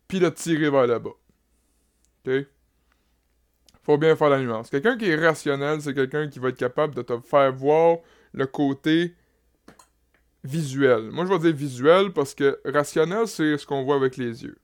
puis 0.08 0.20
de 0.20 0.30
tirer 0.30 0.70
vers 0.70 0.88
le 0.88 1.00
bas. 1.00 1.12
OK? 2.26 2.46
Faut 3.84 3.98
bien 3.98 4.16
faire 4.16 4.30
la 4.30 4.40
nuance. 4.40 4.70
Quelqu'un 4.70 4.98
qui 4.98 5.10
est 5.10 5.16
rationnel, 5.16 5.82
c'est 5.82 5.94
quelqu'un 5.94 6.28
qui 6.28 6.40
va 6.40 6.50
être 6.50 6.58
capable 6.58 6.94
de 6.94 7.02
te 7.02 7.18
faire 7.22 7.52
voir 7.54 7.98
le 8.34 8.46
côté 8.46 9.16
visuel. 10.44 11.12
Moi, 11.12 11.26
je 11.26 11.32
vais 11.32 11.40
dire 11.40 11.56
visuel 11.56 12.12
parce 12.12 12.34
que 12.34 12.60
rationnel, 12.66 13.28
c'est 13.28 13.58
ce 13.58 13.66
qu'on 13.66 13.84
voit 13.84 13.96
avec 13.96 14.18
les 14.18 14.44
yeux. 14.44 14.58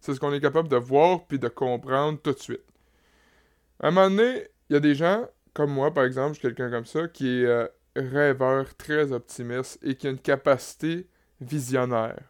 C'est 0.00 0.14
ce 0.14 0.20
qu'on 0.20 0.32
est 0.32 0.40
capable 0.40 0.68
de 0.68 0.76
voir 0.76 1.26
puis 1.26 1.38
de 1.38 1.48
comprendre 1.48 2.18
tout 2.20 2.32
de 2.32 2.38
suite. 2.38 2.64
À 3.80 3.88
un 3.88 3.90
moment 3.90 4.10
donné, 4.10 4.48
il 4.68 4.74
y 4.74 4.76
a 4.76 4.80
des 4.80 4.94
gens, 4.94 5.26
comme 5.54 5.72
moi, 5.72 5.92
par 5.92 6.04
exemple, 6.04 6.34
je 6.34 6.40
suis 6.40 6.48
quelqu'un 6.48 6.70
comme 6.70 6.86
ça, 6.86 7.08
qui 7.08 7.28
est 7.28 7.46
euh, 7.46 7.66
rêveur, 7.96 8.74
très 8.76 9.12
optimiste 9.12 9.78
et 9.82 9.94
qui 9.94 10.06
a 10.06 10.10
une 10.10 10.18
capacité 10.18 11.06
visionnaire. 11.40 12.20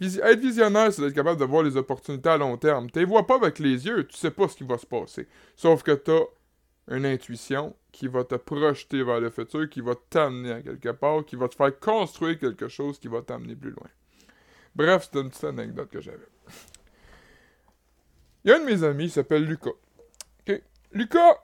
être 0.00 0.40
visionnaire, 0.40 0.92
c'est 0.92 1.02
d'être 1.02 1.14
capable 1.14 1.40
de 1.40 1.44
voir 1.44 1.62
les 1.62 1.76
opportunités 1.76 2.28
à 2.28 2.36
long 2.36 2.56
terme. 2.56 2.90
Tu 2.90 2.98
les 2.98 3.04
vois 3.04 3.26
pas 3.26 3.36
avec 3.36 3.58
les 3.58 3.86
yeux, 3.86 4.06
tu 4.06 4.16
sais 4.16 4.30
pas 4.30 4.48
ce 4.48 4.56
qui 4.56 4.64
va 4.64 4.78
se 4.78 4.86
passer. 4.86 5.28
Sauf 5.54 5.82
que 5.82 5.92
tu 5.92 6.10
as 6.10 6.24
une 6.96 7.06
intuition 7.06 7.74
qui 7.96 8.08
va 8.08 8.24
te 8.24 8.34
projeter 8.34 9.02
vers 9.02 9.20
le 9.20 9.30
futur, 9.30 9.70
qui 9.70 9.80
va 9.80 9.94
t'amener 10.10 10.52
à 10.52 10.60
quelque 10.60 10.90
part, 10.90 11.24
qui 11.24 11.34
va 11.34 11.48
te 11.48 11.54
faire 11.54 11.80
construire 11.80 12.38
quelque 12.38 12.68
chose 12.68 12.98
qui 12.98 13.08
va 13.08 13.22
t'amener 13.22 13.56
plus 13.56 13.70
loin. 13.70 13.88
Bref, 14.74 15.08
c'est 15.10 15.18
une 15.18 15.30
petite 15.30 15.44
anecdote 15.44 15.88
que 15.88 16.02
j'avais. 16.02 16.28
Il 18.44 18.50
y 18.50 18.52
a 18.52 18.56
un 18.56 18.60
de 18.60 18.66
mes 18.66 18.84
amis, 18.84 19.04
il 19.04 19.10
s'appelle 19.10 19.44
Lucas. 19.44 19.70
Lucas, 20.92 21.36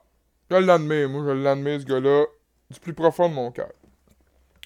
je 0.51 0.57
l'admets, 0.57 1.07
moi, 1.07 1.23
je 1.25 1.31
l'admets, 1.31 1.79
ce 1.79 1.85
gars-là, 1.85 2.25
du 2.69 2.79
plus 2.79 2.93
profond 2.93 3.29
de 3.29 3.33
mon 3.33 3.51
cœur. 3.51 3.71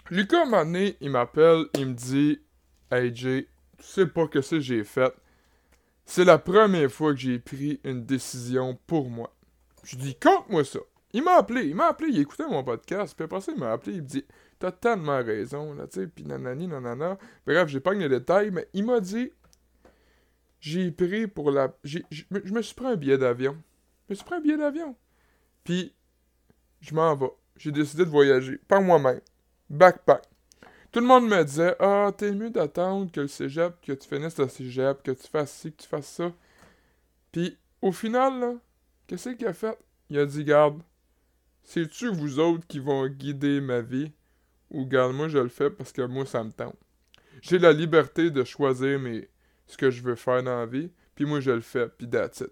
Lucas, 0.09 0.41
un 0.41 0.45
moment 0.45 0.91
il 0.99 1.09
m'appelle, 1.09 1.67
il 1.75 1.87
me 1.87 1.93
dit 1.93 2.41
Hey 2.91 3.15
Jay, 3.15 3.47
tu 3.77 3.85
sais 3.85 4.07
pas 4.07 4.27
que 4.27 4.41
c'est 4.41 4.57
que 4.57 4.61
j'ai 4.61 4.83
fait. 4.83 5.13
C'est 6.05 6.25
la 6.25 6.37
première 6.37 6.91
fois 6.91 7.13
que 7.13 7.19
j'ai 7.19 7.39
pris 7.39 7.79
une 7.85 8.05
décision 8.05 8.77
pour 8.87 9.09
moi. 9.09 9.33
Je 9.85 9.95
dis 9.95 10.15
Compte-moi 10.15 10.65
ça. 10.65 10.79
Il 11.13 11.23
m'a 11.23 11.37
appelé, 11.37 11.67
il 11.67 11.75
m'a 11.75 11.87
appelé, 11.87 12.09
il 12.11 12.19
écoutait 12.19 12.47
mon 12.47 12.63
podcast, 12.63 13.15
puis 13.15 13.25
après 13.25 13.41
ça, 13.41 13.51
il 13.53 13.59
m'a 13.59 13.71
appelé, 13.71 13.95
il 13.95 14.01
me 14.01 14.07
dit 14.07 14.25
T'as 14.59 14.71
tellement 14.71 15.23
raison, 15.23 15.73
là, 15.73 15.87
tu 15.87 16.01
sais, 16.01 16.07
puis 16.07 16.25
nanani, 16.25 16.67
nanana. 16.67 17.17
Bref, 17.45 17.67
j'ai 17.67 17.79
pas 17.79 17.93
les 17.93 18.09
détails, 18.09 18.51
mais 18.51 18.67
il 18.73 18.85
m'a 18.85 18.99
dit 18.99 19.31
J'ai 20.59 20.91
pris 20.91 21.27
pour 21.27 21.51
la. 21.51 21.73
Je 21.83 22.01
me 22.31 22.61
suis 22.61 22.75
pris 22.75 22.87
un 22.87 22.95
billet 22.95 23.17
d'avion. 23.17 23.55
Je 24.07 24.13
me 24.13 24.15
suis 24.15 24.25
pris 24.25 24.35
un 24.35 24.41
billet 24.41 24.57
d'avion. 24.57 24.95
Puis, 25.63 25.93
je 26.81 26.93
m'en 26.93 27.15
vais. 27.15 27.31
J'ai 27.57 27.71
décidé 27.71 28.05
de 28.05 28.09
voyager, 28.09 28.57
par 28.67 28.81
moi-même. 28.81 29.21
Backpack. 29.69 30.23
Tout 30.91 30.99
le 30.99 31.05
monde 31.05 31.27
me 31.27 31.43
disait 31.43 31.75
Ah, 31.79 32.11
t'es 32.17 32.31
mieux 32.31 32.49
d'attendre 32.49 33.11
que 33.11 33.21
le 33.21 33.27
cégep, 33.27 33.79
que 33.81 33.93
tu 33.93 34.07
finisses 34.07 34.37
le 34.37 34.47
cégep, 34.47 35.03
que 35.03 35.11
tu 35.11 35.27
fasses 35.27 35.53
ci, 35.53 35.71
que 35.71 35.81
tu 35.83 35.87
fasses 35.87 36.07
ça. 36.07 36.31
Puis, 37.31 37.57
au 37.81 37.91
final, 37.91 38.39
là, 38.39 38.53
qu'est-ce 39.05 39.29
qu'il 39.29 39.47
a 39.47 39.53
fait? 39.53 39.77
Il 40.09 40.17
a 40.17 40.25
dit 40.25 40.43
Garde, 40.43 40.81
c'est-tu 41.67 42.07
vous 42.07 42.39
autres 42.39 42.65
qui 42.65 42.79
vont 42.79 43.05
guider 43.07 43.59
ma 43.59 43.81
vie? 43.81 44.13
Ou 44.71 44.85
garde, 44.85 45.13
moi 45.13 45.27
je 45.27 45.37
le 45.37 45.49
fais 45.49 45.69
parce 45.69 45.91
que 45.91 46.01
moi 46.01 46.25
ça 46.25 46.41
me 46.41 46.51
tente. 46.51 46.77
J'ai 47.41 47.59
la 47.59 47.73
liberté 47.73 48.31
de 48.31 48.45
choisir 48.45 48.97
ce 49.67 49.75
que 49.75 49.91
je 49.91 50.01
veux 50.01 50.15
faire 50.15 50.41
dans 50.43 50.59
la 50.59 50.65
vie, 50.65 50.89
puis 51.13 51.25
moi 51.25 51.41
je 51.41 51.51
le 51.51 51.59
fais, 51.59 51.89
puis 51.89 52.09
that's 52.09 52.39
it. 52.39 52.51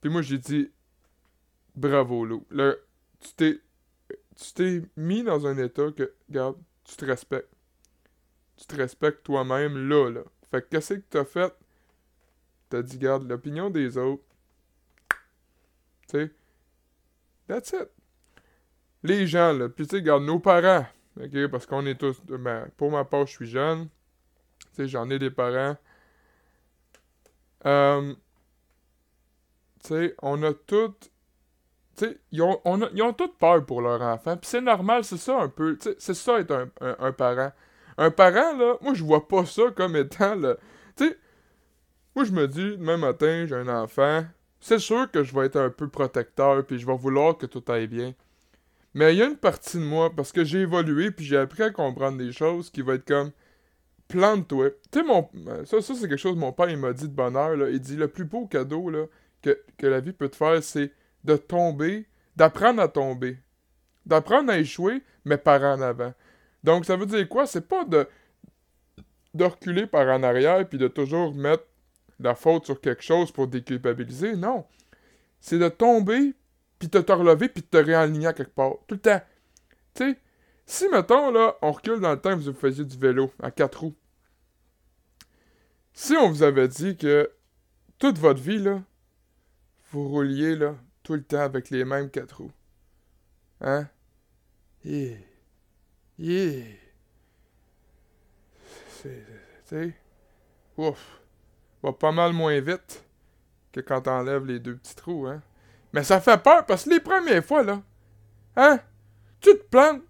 Puis 0.00 0.10
moi 0.10 0.22
j'ai 0.22 0.38
dit 0.38 0.70
Bravo, 1.76 2.24
Lou. 2.24 2.46
Là, 2.50 2.74
tu 3.20 3.34
t'es 3.34 3.60
tu 4.36 4.52
t'es 4.54 4.82
mis 4.96 5.22
dans 5.22 5.46
un 5.46 5.58
état 5.58 5.92
que, 5.92 6.14
regarde, 6.28 6.56
tu 6.84 6.96
te 6.96 7.04
respectes. 7.04 7.52
Tu 8.56 8.64
te 8.64 8.74
respectes 8.76 9.22
toi-même 9.22 9.86
là, 9.86 10.08
là. 10.08 10.22
Fait 10.50 10.62
que 10.62 10.68
qu'est-ce 10.68 10.94
que 10.94 11.04
t'as 11.10 11.26
fait? 11.26 11.52
T'as 12.70 12.80
dit, 12.80 12.96
garde, 12.96 13.28
l'opinion 13.28 13.68
des 13.68 13.98
autres. 13.98 14.24
Tu 16.08 16.12
sais, 16.12 16.32
that's 17.46 17.72
it. 17.72 17.97
Les 19.02 19.26
gens, 19.26 19.52
là, 19.52 19.68
pis 19.68 19.86
tu 19.86 19.96
sais, 19.96 20.02
garde 20.02 20.24
nos 20.24 20.40
parents, 20.40 20.86
ok, 21.20 21.48
parce 21.48 21.66
qu'on 21.66 21.86
est 21.86 21.96
tous, 21.96 22.20
ben, 22.26 22.68
pour 22.76 22.90
ma 22.90 23.04
part, 23.04 23.26
je 23.26 23.32
suis 23.32 23.48
jeune. 23.48 23.88
Tu 24.58 24.82
sais, 24.82 24.88
j'en 24.88 25.08
ai 25.10 25.18
des 25.18 25.30
parents. 25.30 25.76
Euh, 27.66 28.14
tu 29.82 29.88
sais, 29.88 30.14
on 30.22 30.42
a 30.42 30.52
toutes 30.52 31.10
ils 32.30 32.42
ont, 32.42 32.60
ils 32.94 33.02
ont 33.02 33.12
toutes 33.12 33.38
peur 33.38 33.64
pour 33.64 33.80
leur 33.80 34.00
enfant. 34.02 34.36
Puis 34.36 34.48
c'est 34.48 34.60
normal, 34.60 35.04
c'est 35.04 35.16
ça 35.16 35.40
un 35.40 35.48
peu. 35.48 35.76
C'est 35.80 36.14
ça 36.14 36.40
être 36.40 36.52
un, 36.52 36.68
un, 36.80 37.12
parent. 37.12 37.52
Un 37.96 38.10
parent, 38.10 38.56
là, 38.56 38.76
moi, 38.80 38.94
je 38.94 39.04
vois 39.04 39.26
pas 39.26 39.44
ça 39.44 39.62
comme 39.74 39.96
étant 39.96 40.34
le. 40.34 40.58
Tu 40.96 41.08
sais, 41.08 41.18
moi, 42.14 42.24
je 42.24 42.32
me 42.32 42.46
dis, 42.48 42.76
demain 42.76 42.96
matin, 42.96 43.46
j'ai 43.46 43.54
un 43.54 43.68
enfant. 43.68 44.24
C'est 44.60 44.78
sûr 44.78 45.10
que 45.10 45.22
je 45.22 45.34
vais 45.34 45.46
être 45.46 45.56
un 45.56 45.70
peu 45.70 45.88
protecteur, 45.88 46.64
puis 46.66 46.78
je 46.78 46.86
vais 46.86 46.96
vouloir 46.96 47.36
que 47.36 47.46
tout 47.46 47.62
aille 47.68 47.86
bien. 47.86 48.12
Mais 48.94 49.14
il 49.14 49.18
y 49.18 49.22
a 49.22 49.26
une 49.26 49.36
partie 49.36 49.76
de 49.76 49.82
moi, 49.82 50.10
parce 50.14 50.32
que 50.32 50.44
j'ai 50.44 50.60
évolué, 50.60 51.10
puis 51.10 51.24
j'ai 51.24 51.36
appris 51.36 51.62
à 51.62 51.70
comprendre 51.70 52.18
des 52.18 52.32
choses 52.32 52.70
qui 52.70 52.82
vont 52.82 52.94
être 52.94 53.06
comme. 53.06 53.32
Plante-toi. 54.08 54.70
Tu 54.90 55.00
sais, 55.00 55.04
mon. 55.04 55.28
Ça, 55.66 55.82
ça 55.82 55.94
c'est 55.94 56.08
quelque 56.08 56.16
chose 56.16 56.34
que 56.34 56.40
mon 56.40 56.52
père, 56.52 56.70
il 56.70 56.78
m'a 56.78 56.92
dit 56.92 57.08
de 57.08 57.14
bonheur, 57.14 57.56
là. 57.56 57.68
Il 57.68 57.80
dit, 57.80 57.96
le 57.96 58.08
plus 58.08 58.24
beau 58.24 58.46
cadeau, 58.46 58.88
là, 58.88 59.04
que, 59.42 59.60
que 59.76 59.86
la 59.86 60.00
vie 60.00 60.12
peut 60.12 60.28
te 60.28 60.36
faire, 60.36 60.62
c'est 60.62 60.92
de 61.24 61.36
tomber, 61.36 62.06
d'apprendre 62.34 62.80
à 62.80 62.88
tomber, 62.88 63.38
d'apprendre 64.06 64.50
à 64.50 64.58
échouer, 64.58 65.02
mais 65.24 65.36
par 65.36 65.62
en 65.62 65.80
avant. 65.82 66.14
Donc, 66.64 66.86
ça 66.86 66.96
veut 66.96 67.06
dire 67.06 67.28
quoi? 67.28 67.46
C'est 67.46 67.68
pas 67.68 67.84
de, 67.84 68.06
de 69.34 69.44
reculer 69.44 69.86
par 69.86 70.08
en 70.08 70.22
arrière 70.22 70.66
puis 70.68 70.78
de 70.78 70.88
toujours 70.88 71.34
mettre 71.34 71.64
la 72.18 72.34
faute 72.34 72.64
sur 72.66 72.80
quelque 72.80 73.02
chose 73.02 73.30
pour 73.30 73.46
déculpabiliser. 73.46 74.36
Non. 74.36 74.64
C'est 75.40 75.58
de 75.58 75.68
tomber 75.68 76.34
puis 76.78 76.88
de 76.88 77.00
te 77.00 77.12
relever 77.12 77.48
puis 77.48 77.62
de 77.62 77.66
te 77.66 77.76
réaligner 77.76 78.32
quelque 78.34 78.54
part. 78.54 78.74
Tout 78.86 78.94
le 78.94 79.00
temps. 79.00 79.20
Tu 79.94 80.04
sais, 80.12 80.18
si, 80.66 80.88
mettons, 80.90 81.30
là, 81.30 81.56
on 81.62 81.72
recule 81.72 82.00
dans 82.00 82.12
le 82.12 82.20
temps 82.20 82.36
que 82.36 82.42
vous 82.42 82.52
faisiez 82.52 82.84
du 82.84 82.96
vélo 82.96 83.32
à 83.42 83.50
quatre 83.50 83.80
roues. 83.80 83.96
Si 85.92 86.14
on 86.16 86.28
vous 86.28 86.42
avait 86.42 86.68
dit 86.68 86.96
que 86.96 87.30
toute 87.98 88.18
votre 88.18 88.40
vie, 88.40 88.58
là, 88.58 88.82
vous 89.90 90.08
rouliez, 90.08 90.56
là, 90.56 90.76
tout 91.02 91.14
le 91.14 91.22
temps 91.24 91.40
avec 91.40 91.70
les 91.70 91.84
mêmes 91.84 92.10
quatre 92.10 92.36
roues. 92.42 92.52
Hein? 93.60 93.88
Yeah. 94.84 95.16
Yeah. 96.18 96.64
C'est. 98.90 99.24
Tu 99.68 99.94
Ouf. 100.76 101.20
Va 101.82 101.92
pas 101.92 102.12
mal 102.12 102.32
moins 102.32 102.60
vite 102.60 103.04
que 103.72 103.80
quand 103.80 104.02
t'enlèves 104.02 104.46
les 104.46 104.60
deux 104.60 104.76
petits 104.76 104.94
trous, 104.94 105.26
hein? 105.26 105.42
Mais 105.92 106.04
ça 106.04 106.20
fait 106.20 106.42
peur 106.42 106.66
parce 106.66 106.84
que 106.84 106.90
les 106.90 107.00
premières 107.00 107.44
fois, 107.44 107.62
là. 107.62 107.82
Hein? 108.56 108.80
Tu 109.40 109.50
te 109.50 109.62
plantes. 109.64 110.02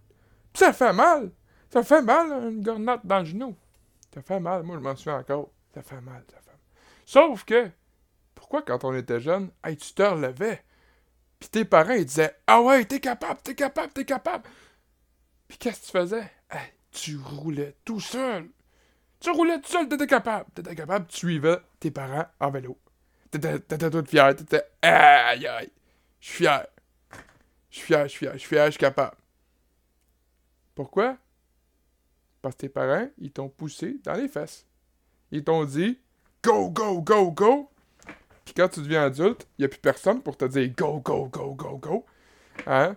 ça 0.54 0.72
fait 0.72 0.92
mal. 0.92 1.30
Ça 1.70 1.82
fait 1.82 2.02
mal, 2.02 2.50
une 2.50 2.62
gornette 2.62 3.00
dans 3.04 3.18
le 3.18 3.24
genou. 3.26 3.56
Ça 4.14 4.22
fait 4.22 4.40
mal. 4.40 4.62
Moi, 4.62 4.76
je 4.76 4.82
m'en 4.82 4.96
souviens 4.96 5.18
encore. 5.18 5.50
Ça 5.74 5.82
fait 5.82 6.00
mal, 6.00 6.24
ça 6.30 6.38
fait 6.40 6.50
mal. 6.50 6.60
Sauf 7.04 7.44
que, 7.44 7.70
pourquoi 8.34 8.62
quand 8.62 8.84
on 8.84 8.94
était 8.94 9.20
jeune, 9.20 9.50
hey, 9.62 9.76
tu 9.76 9.92
te 9.92 10.02
relevais? 10.02 10.64
Puis 11.38 11.50
tes 11.50 11.64
parents, 11.64 11.92
ils 11.92 12.06
disaient 12.06 12.34
Ah 12.46 12.62
ouais, 12.62 12.84
t'es 12.84 13.00
capable, 13.00 13.40
t'es 13.42 13.54
capable, 13.54 13.92
t'es 13.92 14.04
capable. 14.04 14.48
Puis 15.46 15.58
qu'est-ce 15.58 15.80
que 15.80 15.86
tu 15.86 15.92
faisais? 15.92 16.30
Tu 16.90 17.16
roulais 17.16 17.76
tout 17.84 18.00
seul. 18.00 18.48
Tu 19.20 19.30
roulais 19.30 19.60
tout 19.60 19.70
seul, 19.70 19.88
t'étais 19.88 20.06
capable. 20.06 20.46
T'étais 20.54 20.74
capable, 20.74 21.06
tu 21.06 21.18
suivais 21.18 21.58
tes 21.78 21.90
parents 21.90 22.26
en 22.40 22.50
vélo. 22.50 22.78
T'étais, 23.30 23.90
toute 23.90 24.08
fière, 24.08 24.34
t'étais 24.34 24.62
Aïe 24.82 25.46
aïe, 25.46 25.70
je 26.20 26.26
suis 26.26 26.36
fier. 26.44 26.66
Je 27.70 27.76
suis 27.76 27.86
fier, 27.86 28.02
je 28.04 28.08
suis 28.08 28.18
fier, 28.18 28.32
je 28.32 28.38
suis 28.38 28.48
fier, 28.48 28.66
je 28.66 28.70
suis 28.72 28.80
capable. 28.80 29.16
Pourquoi? 30.74 31.16
Parce 32.40 32.54
que 32.54 32.60
tes 32.60 32.68
parents, 32.68 33.08
ils 33.18 33.30
t'ont 33.30 33.48
poussé 33.48 33.98
dans 34.04 34.14
les 34.14 34.28
fesses. 34.28 34.66
Ils 35.30 35.44
t'ont 35.44 35.64
dit 35.64 35.98
Go, 36.42 36.70
go, 36.70 37.02
go, 37.02 37.30
go. 37.30 37.70
Puis 38.44 38.54
quand 38.54 38.68
tu 38.68 38.80
deviens 38.80 39.04
adulte, 39.04 39.46
il 39.58 39.62
n'y 39.62 39.64
a 39.66 39.68
plus 39.68 39.80
personne 39.80 40.22
pour 40.22 40.36
te 40.36 40.46
dire 40.46 40.70
go, 40.74 41.00
go, 41.00 41.26
go, 41.26 41.54
go, 41.54 41.76
go. 41.76 42.06
Hein? 42.66 42.96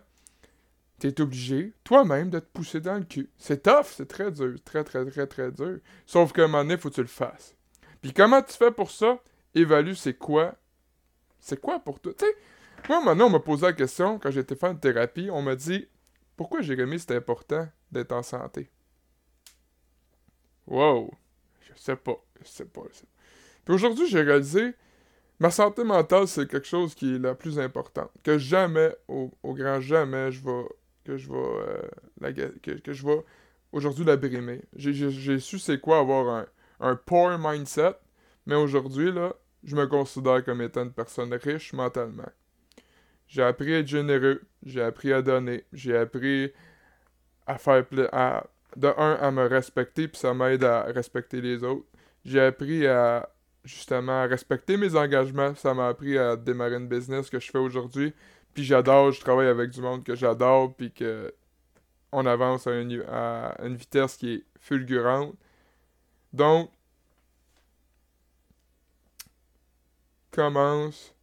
es 1.03 1.19
obligé, 1.19 1.73
toi-même, 1.83 2.29
de 2.29 2.39
te 2.39 2.45
pousser 2.45 2.79
dans 2.79 2.95
le 2.95 3.03
cul. 3.03 3.29
C'est 3.38 3.63
tough, 3.63 3.88
c'est 3.88 4.07
très 4.07 4.31
dur. 4.31 4.55
Très, 4.63 4.83
très, 4.83 5.03
très, 5.05 5.27
très 5.27 5.51
dur. 5.51 5.79
Sauf 6.05 6.31
qu'à 6.31 6.43
un 6.43 6.47
moment 6.47 6.63
donné, 6.63 6.77
faut 6.77 6.89
que 6.89 6.95
tu 6.95 7.01
le 7.01 7.07
fasses. 7.07 7.55
Puis 8.01 8.13
comment 8.13 8.41
tu 8.41 8.53
fais 8.53 8.71
pour 8.71 8.91
ça? 8.91 9.19
Évalue 9.55 9.93
c'est 9.93 10.13
quoi. 10.13 10.55
C'est 11.39 11.60
quoi 11.60 11.79
pour 11.79 12.00
toi? 12.00 12.13
Tu 12.17 12.25
sais, 12.25 12.36
moi, 12.89 13.03
maintenant, 13.03 13.27
on 13.27 13.31
m'a 13.31 13.39
posé 13.39 13.65
la 13.65 13.74
question, 13.74 14.20
quand 14.20 14.31
j'étais 14.31 14.55
faire 14.55 14.72
une 14.72 14.79
thérapie, 14.79 15.29
on 15.31 15.41
m'a 15.41 15.55
dit 15.55 15.88
pourquoi 16.38 16.62
Jérémy, 16.62 17.00
c'était 17.00 17.15
important 17.15 17.67
d'être 17.91 18.12
en 18.12 18.24
santé? 18.24 18.70
Wow! 20.67 21.12
Je 21.62 21.72
sais 21.75 21.96
pas. 21.96 22.17
Je 22.41 22.48
sais 22.48 22.65
pas. 22.65 22.81
Je 22.91 22.98
sais 22.98 23.05
pas. 23.05 23.12
Puis 23.65 23.74
aujourd'hui, 23.75 24.08
j'ai 24.08 24.22
réalisé 24.22 24.74
Ma 25.41 25.50
santé 25.50 25.84
mentale, 25.84 26.27
c'est 26.27 26.48
quelque 26.48 26.67
chose 26.67 26.93
qui 26.93 27.15
est 27.15 27.17
la 27.17 27.34
plus 27.34 27.58
importante. 27.58 28.12
Que 28.24 28.38
jamais, 28.38 28.96
au, 29.08 29.31
grand 29.43 29.81
jamais, 29.81 30.31
je 30.31 30.39
vais. 30.43 30.65
Que 31.03 31.17
je 31.17 31.31
vais. 31.31 31.36
Euh, 31.36 32.31
que, 32.62 32.93
je 32.93 33.08
aujourd'hui 33.72 34.05
la 34.05 34.17
brimer. 34.17 34.62
J'ai 34.75 35.39
su 35.39 35.58
c'est 35.58 35.81
quoi 35.81 35.98
avoir 35.98 36.46
un 36.79 36.96
poor 36.96 37.39
mindset, 37.39 37.96
mais 38.46 38.53
aujourd'hui, 38.53 39.12
là, 39.12 39.34
je 39.63 39.75
me 39.75 39.87
considère 39.87 40.43
comme 40.43 40.61
étant 40.61 40.83
une 40.83 40.91
personne 40.91 41.33
riche 41.33 41.73
mentalement. 41.73 42.29
J'ai 43.27 43.43
appris 43.43 43.73
à 43.73 43.79
être 43.79 43.87
généreux, 43.87 44.41
j'ai 44.65 44.81
appris 44.81 45.13
à 45.13 45.21
donner, 45.21 45.63
j'ai 45.71 45.95
appris 45.95 46.51
à 47.47 47.57
faire 47.57 47.85
à, 48.11 48.45
de 48.75 48.87
un 48.97 49.13
à 49.13 49.31
me 49.31 49.47
respecter 49.47 50.07
puis 50.07 50.17
ça 50.17 50.33
m'aide 50.33 50.63
à 50.63 50.83
respecter 50.83 51.41
les 51.41 51.63
autres. 51.63 51.85
J'ai 52.25 52.41
appris 52.41 52.85
à 52.87 53.29
justement 53.63 54.27
respecter 54.27 54.77
mes 54.77 54.95
engagements. 54.95 55.55
Ça 55.55 55.73
m'a 55.73 55.87
appris 55.87 56.17
à 56.17 56.35
démarrer 56.35 56.75
une 56.75 56.87
business 56.87 57.29
que 57.29 57.39
je 57.39 57.51
fais 57.51 57.57
aujourd'hui. 57.57 58.13
Puis 58.53 58.63
j'adore, 58.63 59.11
je 59.11 59.21
travaille 59.21 59.47
avec 59.47 59.69
du 59.71 59.81
monde 59.81 60.03
que 60.03 60.15
j'adore, 60.15 60.75
puis 60.75 60.91
que 60.91 61.33
on 62.11 62.25
avance 62.25 62.67
à 62.67 62.71
à 62.71 63.65
une 63.65 63.75
vitesse 63.75 64.17
qui 64.17 64.33
est 64.33 64.43
fulgurante. 64.59 65.35
Donc, 66.33 66.71
commence 70.31 71.13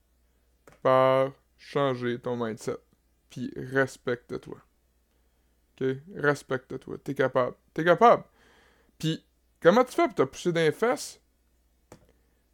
par 0.82 1.32
changer 1.56 2.18
ton 2.18 2.36
mindset. 2.36 2.78
Puis 3.30 3.52
respecte-toi. 3.56 4.58
OK? 5.80 5.86
Respecte-toi. 6.14 6.98
T'es 6.98 7.14
capable. 7.14 7.56
T'es 7.74 7.84
capable. 7.84 8.24
Puis, 8.98 9.24
comment 9.60 9.84
tu 9.84 9.92
fais 9.92 10.06
pour 10.06 10.14
te 10.14 10.22
pousser 10.22 10.52
dans 10.52 10.60
les 10.60 10.72
fesses? 10.72 11.20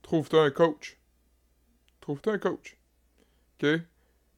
Trouve-toi 0.02 0.44
un 0.44 0.50
coach. 0.50 0.98
Trouve-toi 2.00 2.34
un 2.34 2.38
coach. 2.38 2.76
OK? 3.62 3.80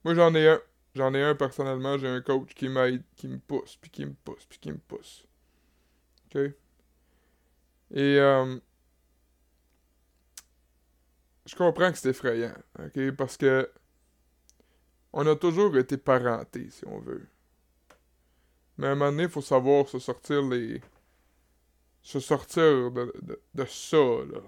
Moi, 0.05 0.15
j'en 0.15 0.35
ai 0.35 0.49
un. 0.49 0.61
J'en 0.95 1.13
ai 1.13 1.23
un 1.23 1.35
personnellement. 1.35 1.99
J'ai 1.99 2.09
un 2.09 2.23
coach 2.23 2.55
qui 2.55 2.69
m'aide, 2.69 3.03
qui 3.17 3.29
me 3.29 3.39
pousse, 3.39 3.77
puis 3.77 3.91
qui 3.91 4.07
me 4.07 4.15
pousse, 4.15 4.47
puis 4.47 4.59
qui 4.59 4.73
me 4.73 4.79
pousse. 4.79 5.27
OK? 6.27 6.53
Et 7.93 8.19
euh, 8.19 8.59
je 11.47 11.55
comprends 11.55 11.93
que 11.93 11.99
c'est 11.99 12.11
effrayant, 12.11 12.55
OK? 12.79 13.13
Parce 13.13 13.37
que 13.37 13.71
on 15.13 15.27
a 15.27 15.37
toujours 15.37 15.77
été 15.79 15.97
parentés, 15.97 16.69
si 16.71 16.87
on 16.87 16.99
veut. 17.01 17.27
Mais 18.79 18.89
à 18.89 18.91
un 18.91 18.95
moment 18.95 19.11
donné, 19.11 19.25
il 19.25 19.29
faut 19.31 19.41
savoir 19.41 19.89
se 19.89 19.99
sortir 19.99 20.43
les. 20.43 20.81
se 22.03 22.21
sortir 22.21 22.91
de, 22.91 23.13
de, 23.23 23.41
de 23.55 23.65
ça, 23.65 23.97
là. 23.97 24.41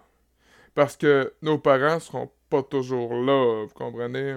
Parce 0.75 0.97
que 0.97 1.35
nos 1.43 1.59
parents 1.59 2.01
seront 2.01 2.31
pas 2.51 2.63
toujours 2.63 3.15
là, 3.15 3.65
vous 3.67 3.75
comprenez? 3.75 4.37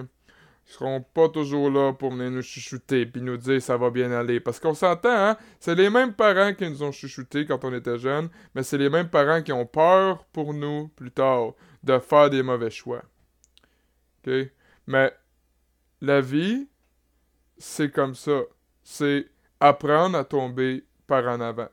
Seront 0.72 1.02
pas 1.02 1.28
toujours 1.28 1.68
là 1.68 1.92
pour 1.92 2.12
venir 2.12 2.30
nous 2.30 2.40
chuchoter 2.40 3.04
puis 3.04 3.20
nous 3.20 3.36
dire 3.36 3.60
ça 3.60 3.76
va 3.76 3.90
bien 3.90 4.10
aller. 4.10 4.40
Parce 4.40 4.58
qu'on 4.58 4.72
s'entend, 4.72 5.10
hein? 5.10 5.36
C'est 5.60 5.74
les 5.74 5.90
mêmes 5.90 6.14
parents 6.14 6.54
qui 6.54 6.66
nous 6.66 6.82
ont 6.82 6.92
chuchoté 6.92 7.44
quand 7.44 7.62
on 7.66 7.74
était 7.74 7.98
jeunes, 7.98 8.30
mais 8.54 8.62
c'est 8.62 8.78
les 8.78 8.88
mêmes 8.88 9.10
parents 9.10 9.42
qui 9.42 9.52
ont 9.52 9.66
peur 9.66 10.24
pour 10.32 10.54
nous 10.54 10.88
plus 10.88 11.10
tard 11.10 11.52
de 11.82 11.98
faire 11.98 12.30
des 12.30 12.42
mauvais 12.42 12.70
choix. 12.70 13.02
OK? 14.26 14.32
Mais 14.86 15.12
la 16.00 16.22
vie, 16.22 16.66
c'est 17.58 17.92
comme 17.92 18.14
ça. 18.14 18.40
C'est 18.82 19.26
apprendre 19.60 20.16
à 20.16 20.24
tomber 20.24 20.86
par 21.06 21.26
en 21.26 21.42
avant 21.42 21.68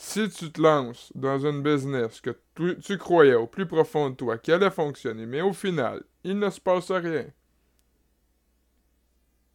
si 0.00 0.28
tu 0.28 0.52
te 0.52 0.62
lances 0.62 1.10
dans 1.16 1.44
une 1.44 1.60
business 1.60 2.20
que 2.20 2.30
tu, 2.54 2.98
croyais 2.98 3.34
au 3.34 3.48
plus 3.48 3.66
profond 3.66 4.10
de 4.10 4.14
toi 4.14 4.38
qu'elle 4.38 4.62
allait 4.62 4.70
fonctionner, 4.70 5.26
mais 5.26 5.40
au 5.40 5.52
final, 5.52 6.04
il 6.22 6.38
ne 6.38 6.48
se 6.50 6.60
passe 6.60 6.92
rien, 6.92 7.26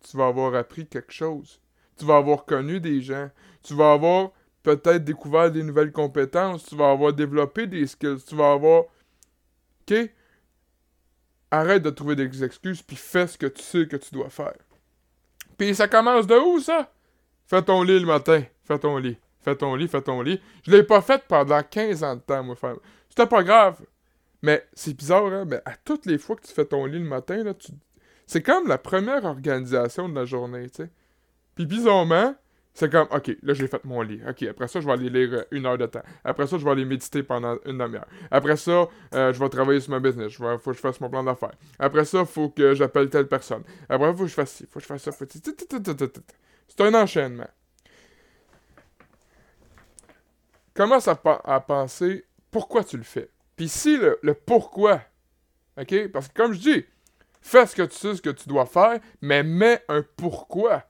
tu 0.02 0.18
vas 0.18 0.28
avoir 0.28 0.54
appris 0.56 0.86
quelque 0.86 1.14
chose. 1.14 1.62
Tu 1.98 2.04
vas 2.04 2.18
avoir 2.18 2.44
connu 2.44 2.82
des 2.82 3.02
gens. 3.02 3.30
Tu 3.64 3.74
vas 3.74 3.94
avoir 3.94 4.32
peut-être 4.64 5.06
découvert 5.06 5.50
des 5.50 5.64
nouvelles 5.64 5.94
compétences. 5.94 6.66
Tu 6.66 6.76
vas 6.76 6.92
avoir 6.92 7.14
développé 7.14 7.66
des 7.66 7.88
skills. 7.88 8.26
Tu 8.28 8.36
vas 8.36 8.52
avoir. 8.52 8.84
OK? 9.90 9.94
Arrête 11.52 11.84
de 11.84 11.90
trouver 11.90 12.18
des 12.18 12.44
excuses, 12.44 12.82
puis 12.82 12.98
fais 12.98 13.28
ce 13.28 13.38
que 13.38 13.46
tu 13.46 13.62
sais 13.62 13.88
que 13.88 13.96
tu 13.96 14.14
dois 14.14 14.30
faire. 14.30 14.58
Puis 15.58 15.74
ça 15.74 15.88
commence 15.88 16.28
de 16.28 16.36
où, 16.36 16.60
ça? 16.60 16.92
Fais 17.46 17.62
ton 17.62 17.82
lit 17.84 18.00
le 18.00 18.08
matin. 18.08 18.44
Fais 18.66 18.80
ton 18.80 18.98
lit. 18.98 19.18
Fais 19.44 19.56
ton 19.56 19.76
lit, 19.76 19.88
fais 19.88 20.02
ton 20.02 20.22
lit. 20.22 20.40
Je 20.66 20.72
l'ai 20.72 20.84
pas 20.84 21.02
fait 21.02 21.24
pendant 21.28 21.62
15 21.62 22.04
ans 22.04 22.16
de 22.16 22.22
temps, 22.22 22.44
moi, 22.44 22.56
faire. 22.56 22.76
C'était 23.10 23.28
pas 23.28 23.44
grave. 23.44 23.82
Mais 24.42 24.66
c'est 24.74 24.96
bizarre, 24.96 25.26
hein? 25.26 25.46
Mais 25.46 25.62
à 25.66 25.76
toutes 25.84 26.06
les 26.06 26.18
fois 26.18 26.36
que 26.36 26.46
tu 26.46 26.54
fais 26.54 26.66
ton 26.66 26.86
lit 26.86 27.00
le 27.00 27.06
matin, 27.06 27.44
là, 27.44 27.54
tu... 27.54 27.72
c'est 28.28 28.42
comme 28.42 28.68
la 28.68 28.78
première 28.78 29.24
organisation 29.26 30.10
de 30.10 30.16
la 30.16 30.26
journée, 30.26 30.70
tu 30.70 30.84
sais. 30.84 30.90
Puis 31.56 31.66
bizarrement, 31.66 32.36
c'est 32.74 32.92
comme, 32.92 33.08
OK, 33.12 33.38
là, 33.44 33.54
j'ai 33.54 33.68
fait 33.68 33.84
mon 33.86 34.02
lit. 34.02 34.20
OK, 34.28 34.44
après 34.44 34.68
ça, 34.68 34.82
je 34.82 34.86
vais 34.86 34.94
aller 34.94 35.10
lire 35.10 35.34
euh, 35.34 35.44
une 35.52 35.66
heure 35.66 35.78
de 35.78 35.86
temps. 35.86 36.02
Après 36.24 36.48
ça, 36.48 36.58
je 36.58 36.66
vais 36.66 36.72
aller 36.72 36.86
méditer 36.86 37.22
pendant 37.22 37.58
une 37.66 37.78
demi-heure. 37.78 38.08
Après 38.32 38.58
ça, 38.58 38.88
euh, 39.14 39.32
je 39.32 39.40
vais 39.40 39.50
travailler 39.50 39.80
sur 39.80 39.92
ma 39.92 40.00
business. 40.00 40.34
Il 40.34 40.58
faut 40.60 40.72
que 40.72 40.78
je 40.78 40.82
fasse 40.82 41.00
mon 41.00 41.10
plan 41.10 41.24
d'affaires. 41.24 41.54
Après 41.78 42.04
ça, 42.04 42.22
il 42.22 42.26
faut 42.26 42.50
que 42.50 42.74
j'appelle 42.74 43.10
telle 43.10 43.28
personne. 43.28 43.64
Après, 43.88 44.10
il 44.10 44.16
faut 44.16 44.24
que 44.24 44.30
je 44.30 44.34
fasse 44.34 44.54
ci, 44.54 44.66
faut 44.70 44.80
que 44.80 44.82
je 44.82 44.88
fasse 44.88 45.04
ça. 45.04 45.12
C'est 46.68 46.82
un 46.82 46.94
enchaînement. 46.96 47.50
Commence 50.74 51.08
à, 51.08 51.20
à, 51.44 51.60
penser 51.60 52.26
pourquoi 52.52 52.84
tu 52.84 52.98
le 52.98 53.04
fais? 53.04 53.30
Puis 53.56 53.70
si 53.70 53.98
le, 53.98 54.34
pourquoi, 54.34 55.02
OK? 55.80 56.08
Parce 56.12 56.28
que 56.28 56.34
comme 56.34 56.54
je 56.54 56.60
dis, 56.60 56.86
fais 57.42 57.66
ce 57.66 57.76
que 57.76 57.84
tu 57.84 57.96
sais 57.96 58.16
ce 58.16 58.22
que 58.22 58.30
tu 58.30 58.48
dois 58.48 58.66
faire, 58.66 59.00
mais 59.22 59.44
mets 59.44 59.84
un 59.90 60.04
pourquoi. 60.18 60.84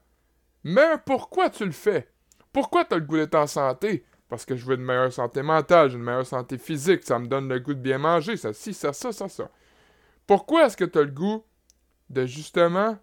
Mets 0.64 0.94
un 0.94 0.98
pourquoi 0.98 1.50
tu 1.50 1.66
le 1.66 1.72
fais. 1.72 2.10
Pourquoi 2.52 2.86
tu 2.86 2.94
as 2.94 2.98
le 2.98 3.06
goût 3.06 3.18
d'être 3.18 3.36
en 3.36 3.48
santé? 3.48 4.06
Parce 4.30 4.46
que 4.46 4.56
je 4.56 4.66
veux 4.66 4.76
une 4.76 4.84
meilleure 4.84 5.12
santé 5.12 5.42
mentale, 5.42 5.90
j'ai 5.90 5.98
une 5.98 6.04
meilleure 6.04 6.26
santé 6.26 6.58
physique, 6.58 7.04
ça 7.04 7.20
me 7.20 7.28
donne 7.28 7.50
le 7.50 7.60
goût 7.60 7.74
de 7.74 7.80
bien 7.80 7.98
manger, 7.98 8.38
ça, 8.38 8.54
si, 8.54 8.74
ça, 8.74 8.94
ça, 8.94 9.12
ça, 9.12 9.30
ça. 9.30 9.50
Pourquoi 10.26 10.66
est-ce 10.66 10.78
que 10.78 10.86
tu 10.86 10.98
as 10.98 11.04
le 11.04 11.12
goût 11.12 11.44
de 12.14 12.26
justement. 12.26 12.98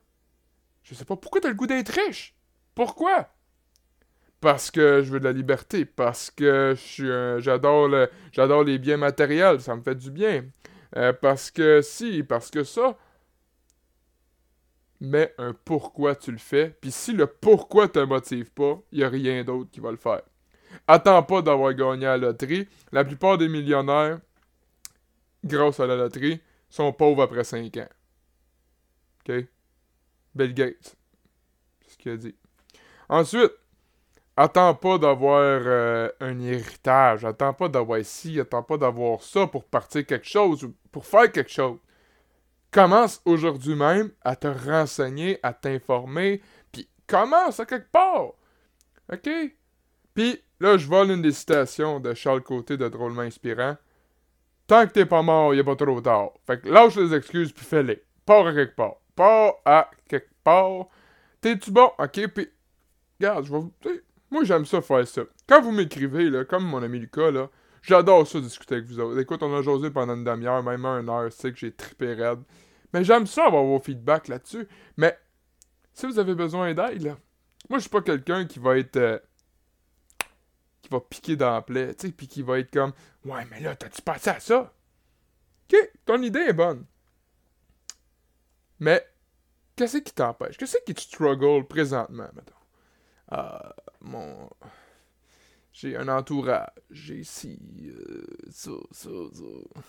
Je 0.82 0.94
sais 0.94 1.04
pas, 1.04 1.16
pourquoi 1.16 1.40
tu 1.40 1.46
as 1.48 1.50
le 1.50 1.56
goût 1.56 1.66
d'être 1.66 1.90
riche? 1.90 2.34
Pourquoi? 2.74 3.28
Parce 4.40 4.70
que 4.70 5.02
je 5.02 5.10
veux 5.12 5.20
de 5.20 5.24
la 5.24 5.32
liberté, 5.32 5.84
parce 5.84 6.30
que 6.30 6.74
j'adore 7.38 7.90
j'adore 8.32 8.64
les 8.64 8.78
biens 8.78 8.96
matériels, 8.96 9.60
ça 9.60 9.76
me 9.76 9.82
fait 9.82 9.94
du 9.94 10.10
bien. 10.10 10.44
Euh, 10.96 11.12
parce 11.12 11.50
que 11.50 11.82
si, 11.82 12.22
parce 12.22 12.50
que 12.50 12.64
ça. 12.64 12.98
Mais 15.00 15.34
un 15.38 15.54
pourquoi 15.64 16.14
tu 16.14 16.30
le 16.30 16.38
fais, 16.38 16.76
puis 16.80 16.90
si 16.90 17.12
le 17.12 17.26
pourquoi 17.26 17.88
te 17.88 18.00
motive 18.00 18.52
pas, 18.52 18.78
il 18.92 18.98
n'y 18.98 19.04
a 19.04 19.08
rien 19.08 19.44
d'autre 19.44 19.70
qui 19.70 19.80
va 19.80 19.90
le 19.90 19.96
faire. 19.96 20.22
Attends 20.86 21.22
pas 21.22 21.40
d'avoir 21.40 21.72
gagné 21.72 22.06
à 22.06 22.16
la 22.16 22.28
loterie. 22.28 22.68
La 22.92 23.04
plupart 23.04 23.38
des 23.38 23.48
millionnaires, 23.48 24.20
grâce 25.42 25.80
à 25.80 25.86
la 25.86 25.96
loterie, 25.96 26.40
sont 26.68 26.92
pauvres 26.92 27.22
après 27.22 27.44
5 27.44 27.76
ans. 27.78 27.88
OK? 29.28 29.46
Bill 30.34 30.54
Gates. 30.54 30.96
C'est 31.86 31.92
ce 31.92 31.98
qu'il 31.98 32.12
a 32.12 32.16
dit. 32.16 32.34
Ensuite, 33.08 33.52
Attends 34.42 34.74
pas 34.74 34.96
d'avoir 34.96 35.42
euh, 35.42 36.08
un 36.18 36.40
héritage, 36.40 37.26
attends 37.26 37.52
pas 37.52 37.68
d'avoir 37.68 38.02
ci, 38.02 38.40
attends 38.40 38.62
pas 38.62 38.78
d'avoir 38.78 39.22
ça 39.22 39.46
pour 39.46 39.66
partir 39.66 40.06
quelque 40.06 40.26
chose 40.26 40.64
ou 40.64 40.74
pour 40.90 41.04
faire 41.04 41.30
quelque 41.30 41.50
chose. 41.50 41.76
Commence 42.70 43.20
aujourd'hui 43.26 43.74
même 43.74 44.10
à 44.22 44.36
te 44.36 44.46
renseigner, 44.46 45.38
à 45.42 45.52
t'informer, 45.52 46.40
puis 46.72 46.88
commence 47.06 47.60
à 47.60 47.66
quelque 47.66 47.90
part. 47.92 48.32
OK? 49.12 49.28
Puis 50.14 50.42
là, 50.58 50.78
je 50.78 50.86
vole 50.86 51.10
une 51.10 51.20
des 51.20 51.32
citations 51.32 52.00
de 52.00 52.14
Charles 52.14 52.42
Côté 52.42 52.78
de 52.78 52.88
Drôlement 52.88 53.20
Inspirant. 53.20 53.76
Tant 54.66 54.86
que 54.86 54.92
t'es 54.92 55.04
pas 55.04 55.20
mort, 55.20 55.54
y 55.54 55.60
a 55.60 55.64
pas 55.64 55.76
trop 55.76 56.00
tard. 56.00 56.30
Fait 56.46 56.62
que 56.62 56.68
lâche 56.70 56.96
les 56.96 57.12
excuses 57.14 57.52
puis 57.52 57.66
fais-les. 57.66 58.02
Pars 58.24 58.46
à 58.46 58.54
quelque 58.54 58.74
part. 58.74 59.02
Pars 59.14 59.56
à 59.66 59.90
quelque 60.08 60.32
part. 60.42 60.86
T'es-tu 61.42 61.70
bon? 61.70 61.90
OK, 61.98 62.26
puis... 62.28 62.48
Regarde, 63.20 63.44
je 63.44 63.52
vais 63.52 63.58
vous... 63.58 63.72
Moi, 64.30 64.44
j'aime 64.44 64.64
ça 64.64 64.80
faire 64.80 65.06
ça. 65.06 65.22
Quand 65.48 65.60
vous 65.60 65.72
m'écrivez, 65.72 66.30
là, 66.30 66.44
comme 66.44 66.64
mon 66.64 66.82
ami 66.82 67.00
Lucas, 67.00 67.30
là, 67.30 67.50
j'adore 67.82 68.26
ça 68.26 68.40
discuter 68.40 68.76
avec 68.76 68.86
vous 68.86 69.00
autres. 69.00 69.18
Écoute, 69.18 69.42
on 69.42 69.54
a 69.54 69.62
jasé 69.62 69.90
pendant 69.90 70.14
une 70.14 70.24
demi-heure, 70.24 70.62
même 70.62 70.86
une 70.86 71.08
heure, 71.08 71.32
c'est 71.32 71.52
que 71.52 71.58
j'ai 71.58 71.72
trippé 71.72 72.14
raide. 72.14 72.40
Mais 72.92 73.04
j'aime 73.04 73.26
ça 73.26 73.46
avoir 73.46 73.64
vos 73.64 73.80
feedbacks 73.80 74.28
là-dessus. 74.28 74.66
Mais 74.96 75.18
si 75.92 76.06
vous 76.06 76.18
avez 76.18 76.34
besoin 76.34 76.74
d'aide, 76.74 77.02
là, 77.02 77.16
moi, 77.68 77.78
je 77.78 77.82
suis 77.82 77.90
pas 77.90 78.02
quelqu'un 78.02 78.46
qui 78.46 78.58
va 78.58 78.78
être. 78.78 78.96
Euh, 78.96 79.18
qui 80.82 80.88
va 80.88 81.00
piquer 81.00 81.36
dans 81.36 81.52
la 81.52 81.62
plaie, 81.62 81.94
tu 81.94 82.06
sais, 82.06 82.12
puis 82.12 82.26
qui 82.26 82.42
va 82.42 82.58
être 82.58 82.72
comme 82.72 82.92
Ouais, 83.24 83.44
mais 83.50 83.60
là, 83.60 83.76
t'as-tu 83.76 84.00
pensé 84.02 84.30
à 84.30 84.40
ça? 84.40 84.72
Ok, 85.72 85.78
ton 86.06 86.22
idée 86.22 86.40
est 86.40 86.52
bonne. 86.52 86.86
Mais, 88.78 89.06
qu'est-ce 89.76 89.98
qui 89.98 90.12
t'empêche? 90.12 90.56
Qu'est-ce 90.56 90.78
qui 90.86 90.94
te 90.94 91.00
struggle 91.00 91.66
présentement, 91.66 92.28
maintenant? 92.34 92.59
Ah, 93.30 93.74
mon. 94.00 94.50
J'ai 95.72 95.96
un 95.96 96.08
entourage, 96.08 96.68
j'ai 96.90 97.22
ci, 97.22 97.58
euh, 97.86 98.26
ça, 98.50 98.72
ça, 98.90 99.08
ça. 99.32 99.82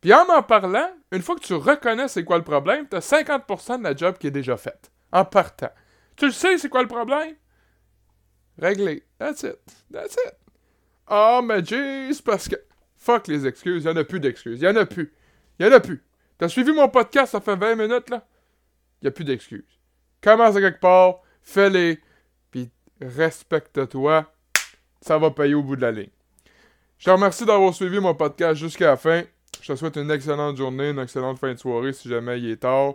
Puis 0.00 0.12
en 0.14 0.26
m'en 0.26 0.42
parlant, 0.42 0.90
une 1.12 1.22
fois 1.22 1.36
que 1.36 1.40
tu 1.40 1.54
reconnais 1.54 2.08
c'est 2.08 2.24
quoi 2.24 2.38
le 2.38 2.44
problème, 2.44 2.86
t'as 2.88 3.00
50% 3.00 3.78
de 3.78 3.84
la 3.84 3.94
job 3.94 4.16
qui 4.18 4.28
est 4.28 4.32
déjà 4.32 4.56
faite. 4.56 4.90
En 5.12 5.24
partant. 5.24 5.70
Tu 6.16 6.26
le 6.26 6.32
sais 6.32 6.58
c'est 6.58 6.68
quoi 6.68 6.82
le 6.82 6.88
problème? 6.88 7.36
Réglé. 8.58 9.04
That's 9.18 9.42
it. 9.42 9.58
That's 9.92 10.14
it. 10.14 10.34
Ah, 11.06 11.38
oh, 11.38 11.42
mais 11.42 11.64
jeez, 11.64 12.10
parce 12.24 12.48
que. 12.48 12.56
Fuck 12.96 13.28
les 13.28 13.46
excuses, 13.46 13.84
y'en 13.84 13.94
a 13.96 14.04
plus 14.04 14.20
d'excuses. 14.20 14.62
Y'en 14.62 14.74
a 14.76 14.86
plus. 14.86 15.12
Y'en 15.58 15.70
a 15.70 15.80
plus. 15.80 16.02
T'as 16.38 16.48
suivi 16.48 16.72
mon 16.72 16.88
podcast, 16.88 17.32
ça 17.32 17.40
fait 17.40 17.56
20 17.56 17.74
minutes, 17.74 18.08
là? 18.08 18.26
Y'a 19.02 19.10
plus 19.10 19.24
d'excuses. 19.24 19.80
Commence 20.22 20.56
à 20.56 20.60
quelque 20.60 20.80
part, 20.80 21.20
fais-les 21.42 22.00
respecte-toi, 23.00 24.32
ça 25.00 25.18
va 25.18 25.30
payer 25.30 25.54
au 25.54 25.62
bout 25.62 25.76
de 25.76 25.82
la 25.82 25.92
ligne. 25.92 26.10
Je 26.98 27.06
te 27.06 27.10
remercie 27.10 27.44
d'avoir 27.44 27.74
suivi 27.74 28.00
mon 28.00 28.14
podcast 28.14 28.54
jusqu'à 28.54 28.86
la 28.86 28.96
fin. 28.96 29.22
Je 29.60 29.72
te 29.72 29.76
souhaite 29.76 29.96
une 29.96 30.10
excellente 30.10 30.56
journée, 30.56 30.90
une 30.90 30.98
excellente 30.98 31.38
fin 31.38 31.52
de 31.52 31.58
soirée 31.58 31.92
si 31.92 32.08
jamais 32.08 32.38
il 32.38 32.50
est 32.50 32.62
tard. 32.62 32.94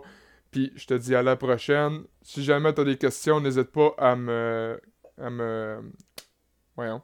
Puis 0.50 0.72
je 0.74 0.86
te 0.86 0.94
dis 0.94 1.14
à 1.14 1.22
la 1.22 1.36
prochaine. 1.36 2.02
Si 2.22 2.42
jamais 2.42 2.74
tu 2.74 2.80
as 2.80 2.84
des 2.84 2.96
questions, 2.96 3.40
n'hésite 3.40 3.70
pas 3.70 3.94
à 3.98 4.16
me. 4.16 4.80
à 5.20 5.30
me. 5.30 5.92
Voyons. 6.76 7.02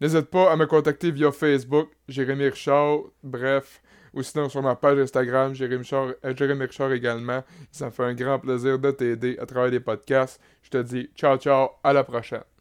N'hésite 0.00 0.26
pas 0.26 0.50
à 0.50 0.56
me 0.56 0.66
contacter 0.66 1.10
via 1.10 1.32
Facebook, 1.32 1.90
Jérémy 2.06 2.48
Richard, 2.48 3.00
bref, 3.24 3.82
ou 4.14 4.22
sinon 4.22 4.48
sur 4.48 4.62
ma 4.62 4.76
page 4.76 4.98
Instagram, 4.98 5.54
Jérémy 5.54 5.82
Richard, 5.82 6.12
euh, 6.24 6.34
Richard 6.38 6.92
également. 6.92 7.42
Ça 7.70 7.86
me 7.86 7.90
fait 7.90 8.04
un 8.04 8.14
grand 8.14 8.38
plaisir 8.38 8.78
de 8.78 8.90
t'aider 8.90 9.38
à 9.38 9.46
travers 9.46 9.70
des 9.70 9.80
podcasts. 9.80 10.40
Je 10.62 10.70
te 10.70 10.78
dis 10.78 11.10
ciao 11.14 11.36
ciao, 11.38 11.70
à 11.82 11.92
la 11.92 12.04
prochaine. 12.04 12.57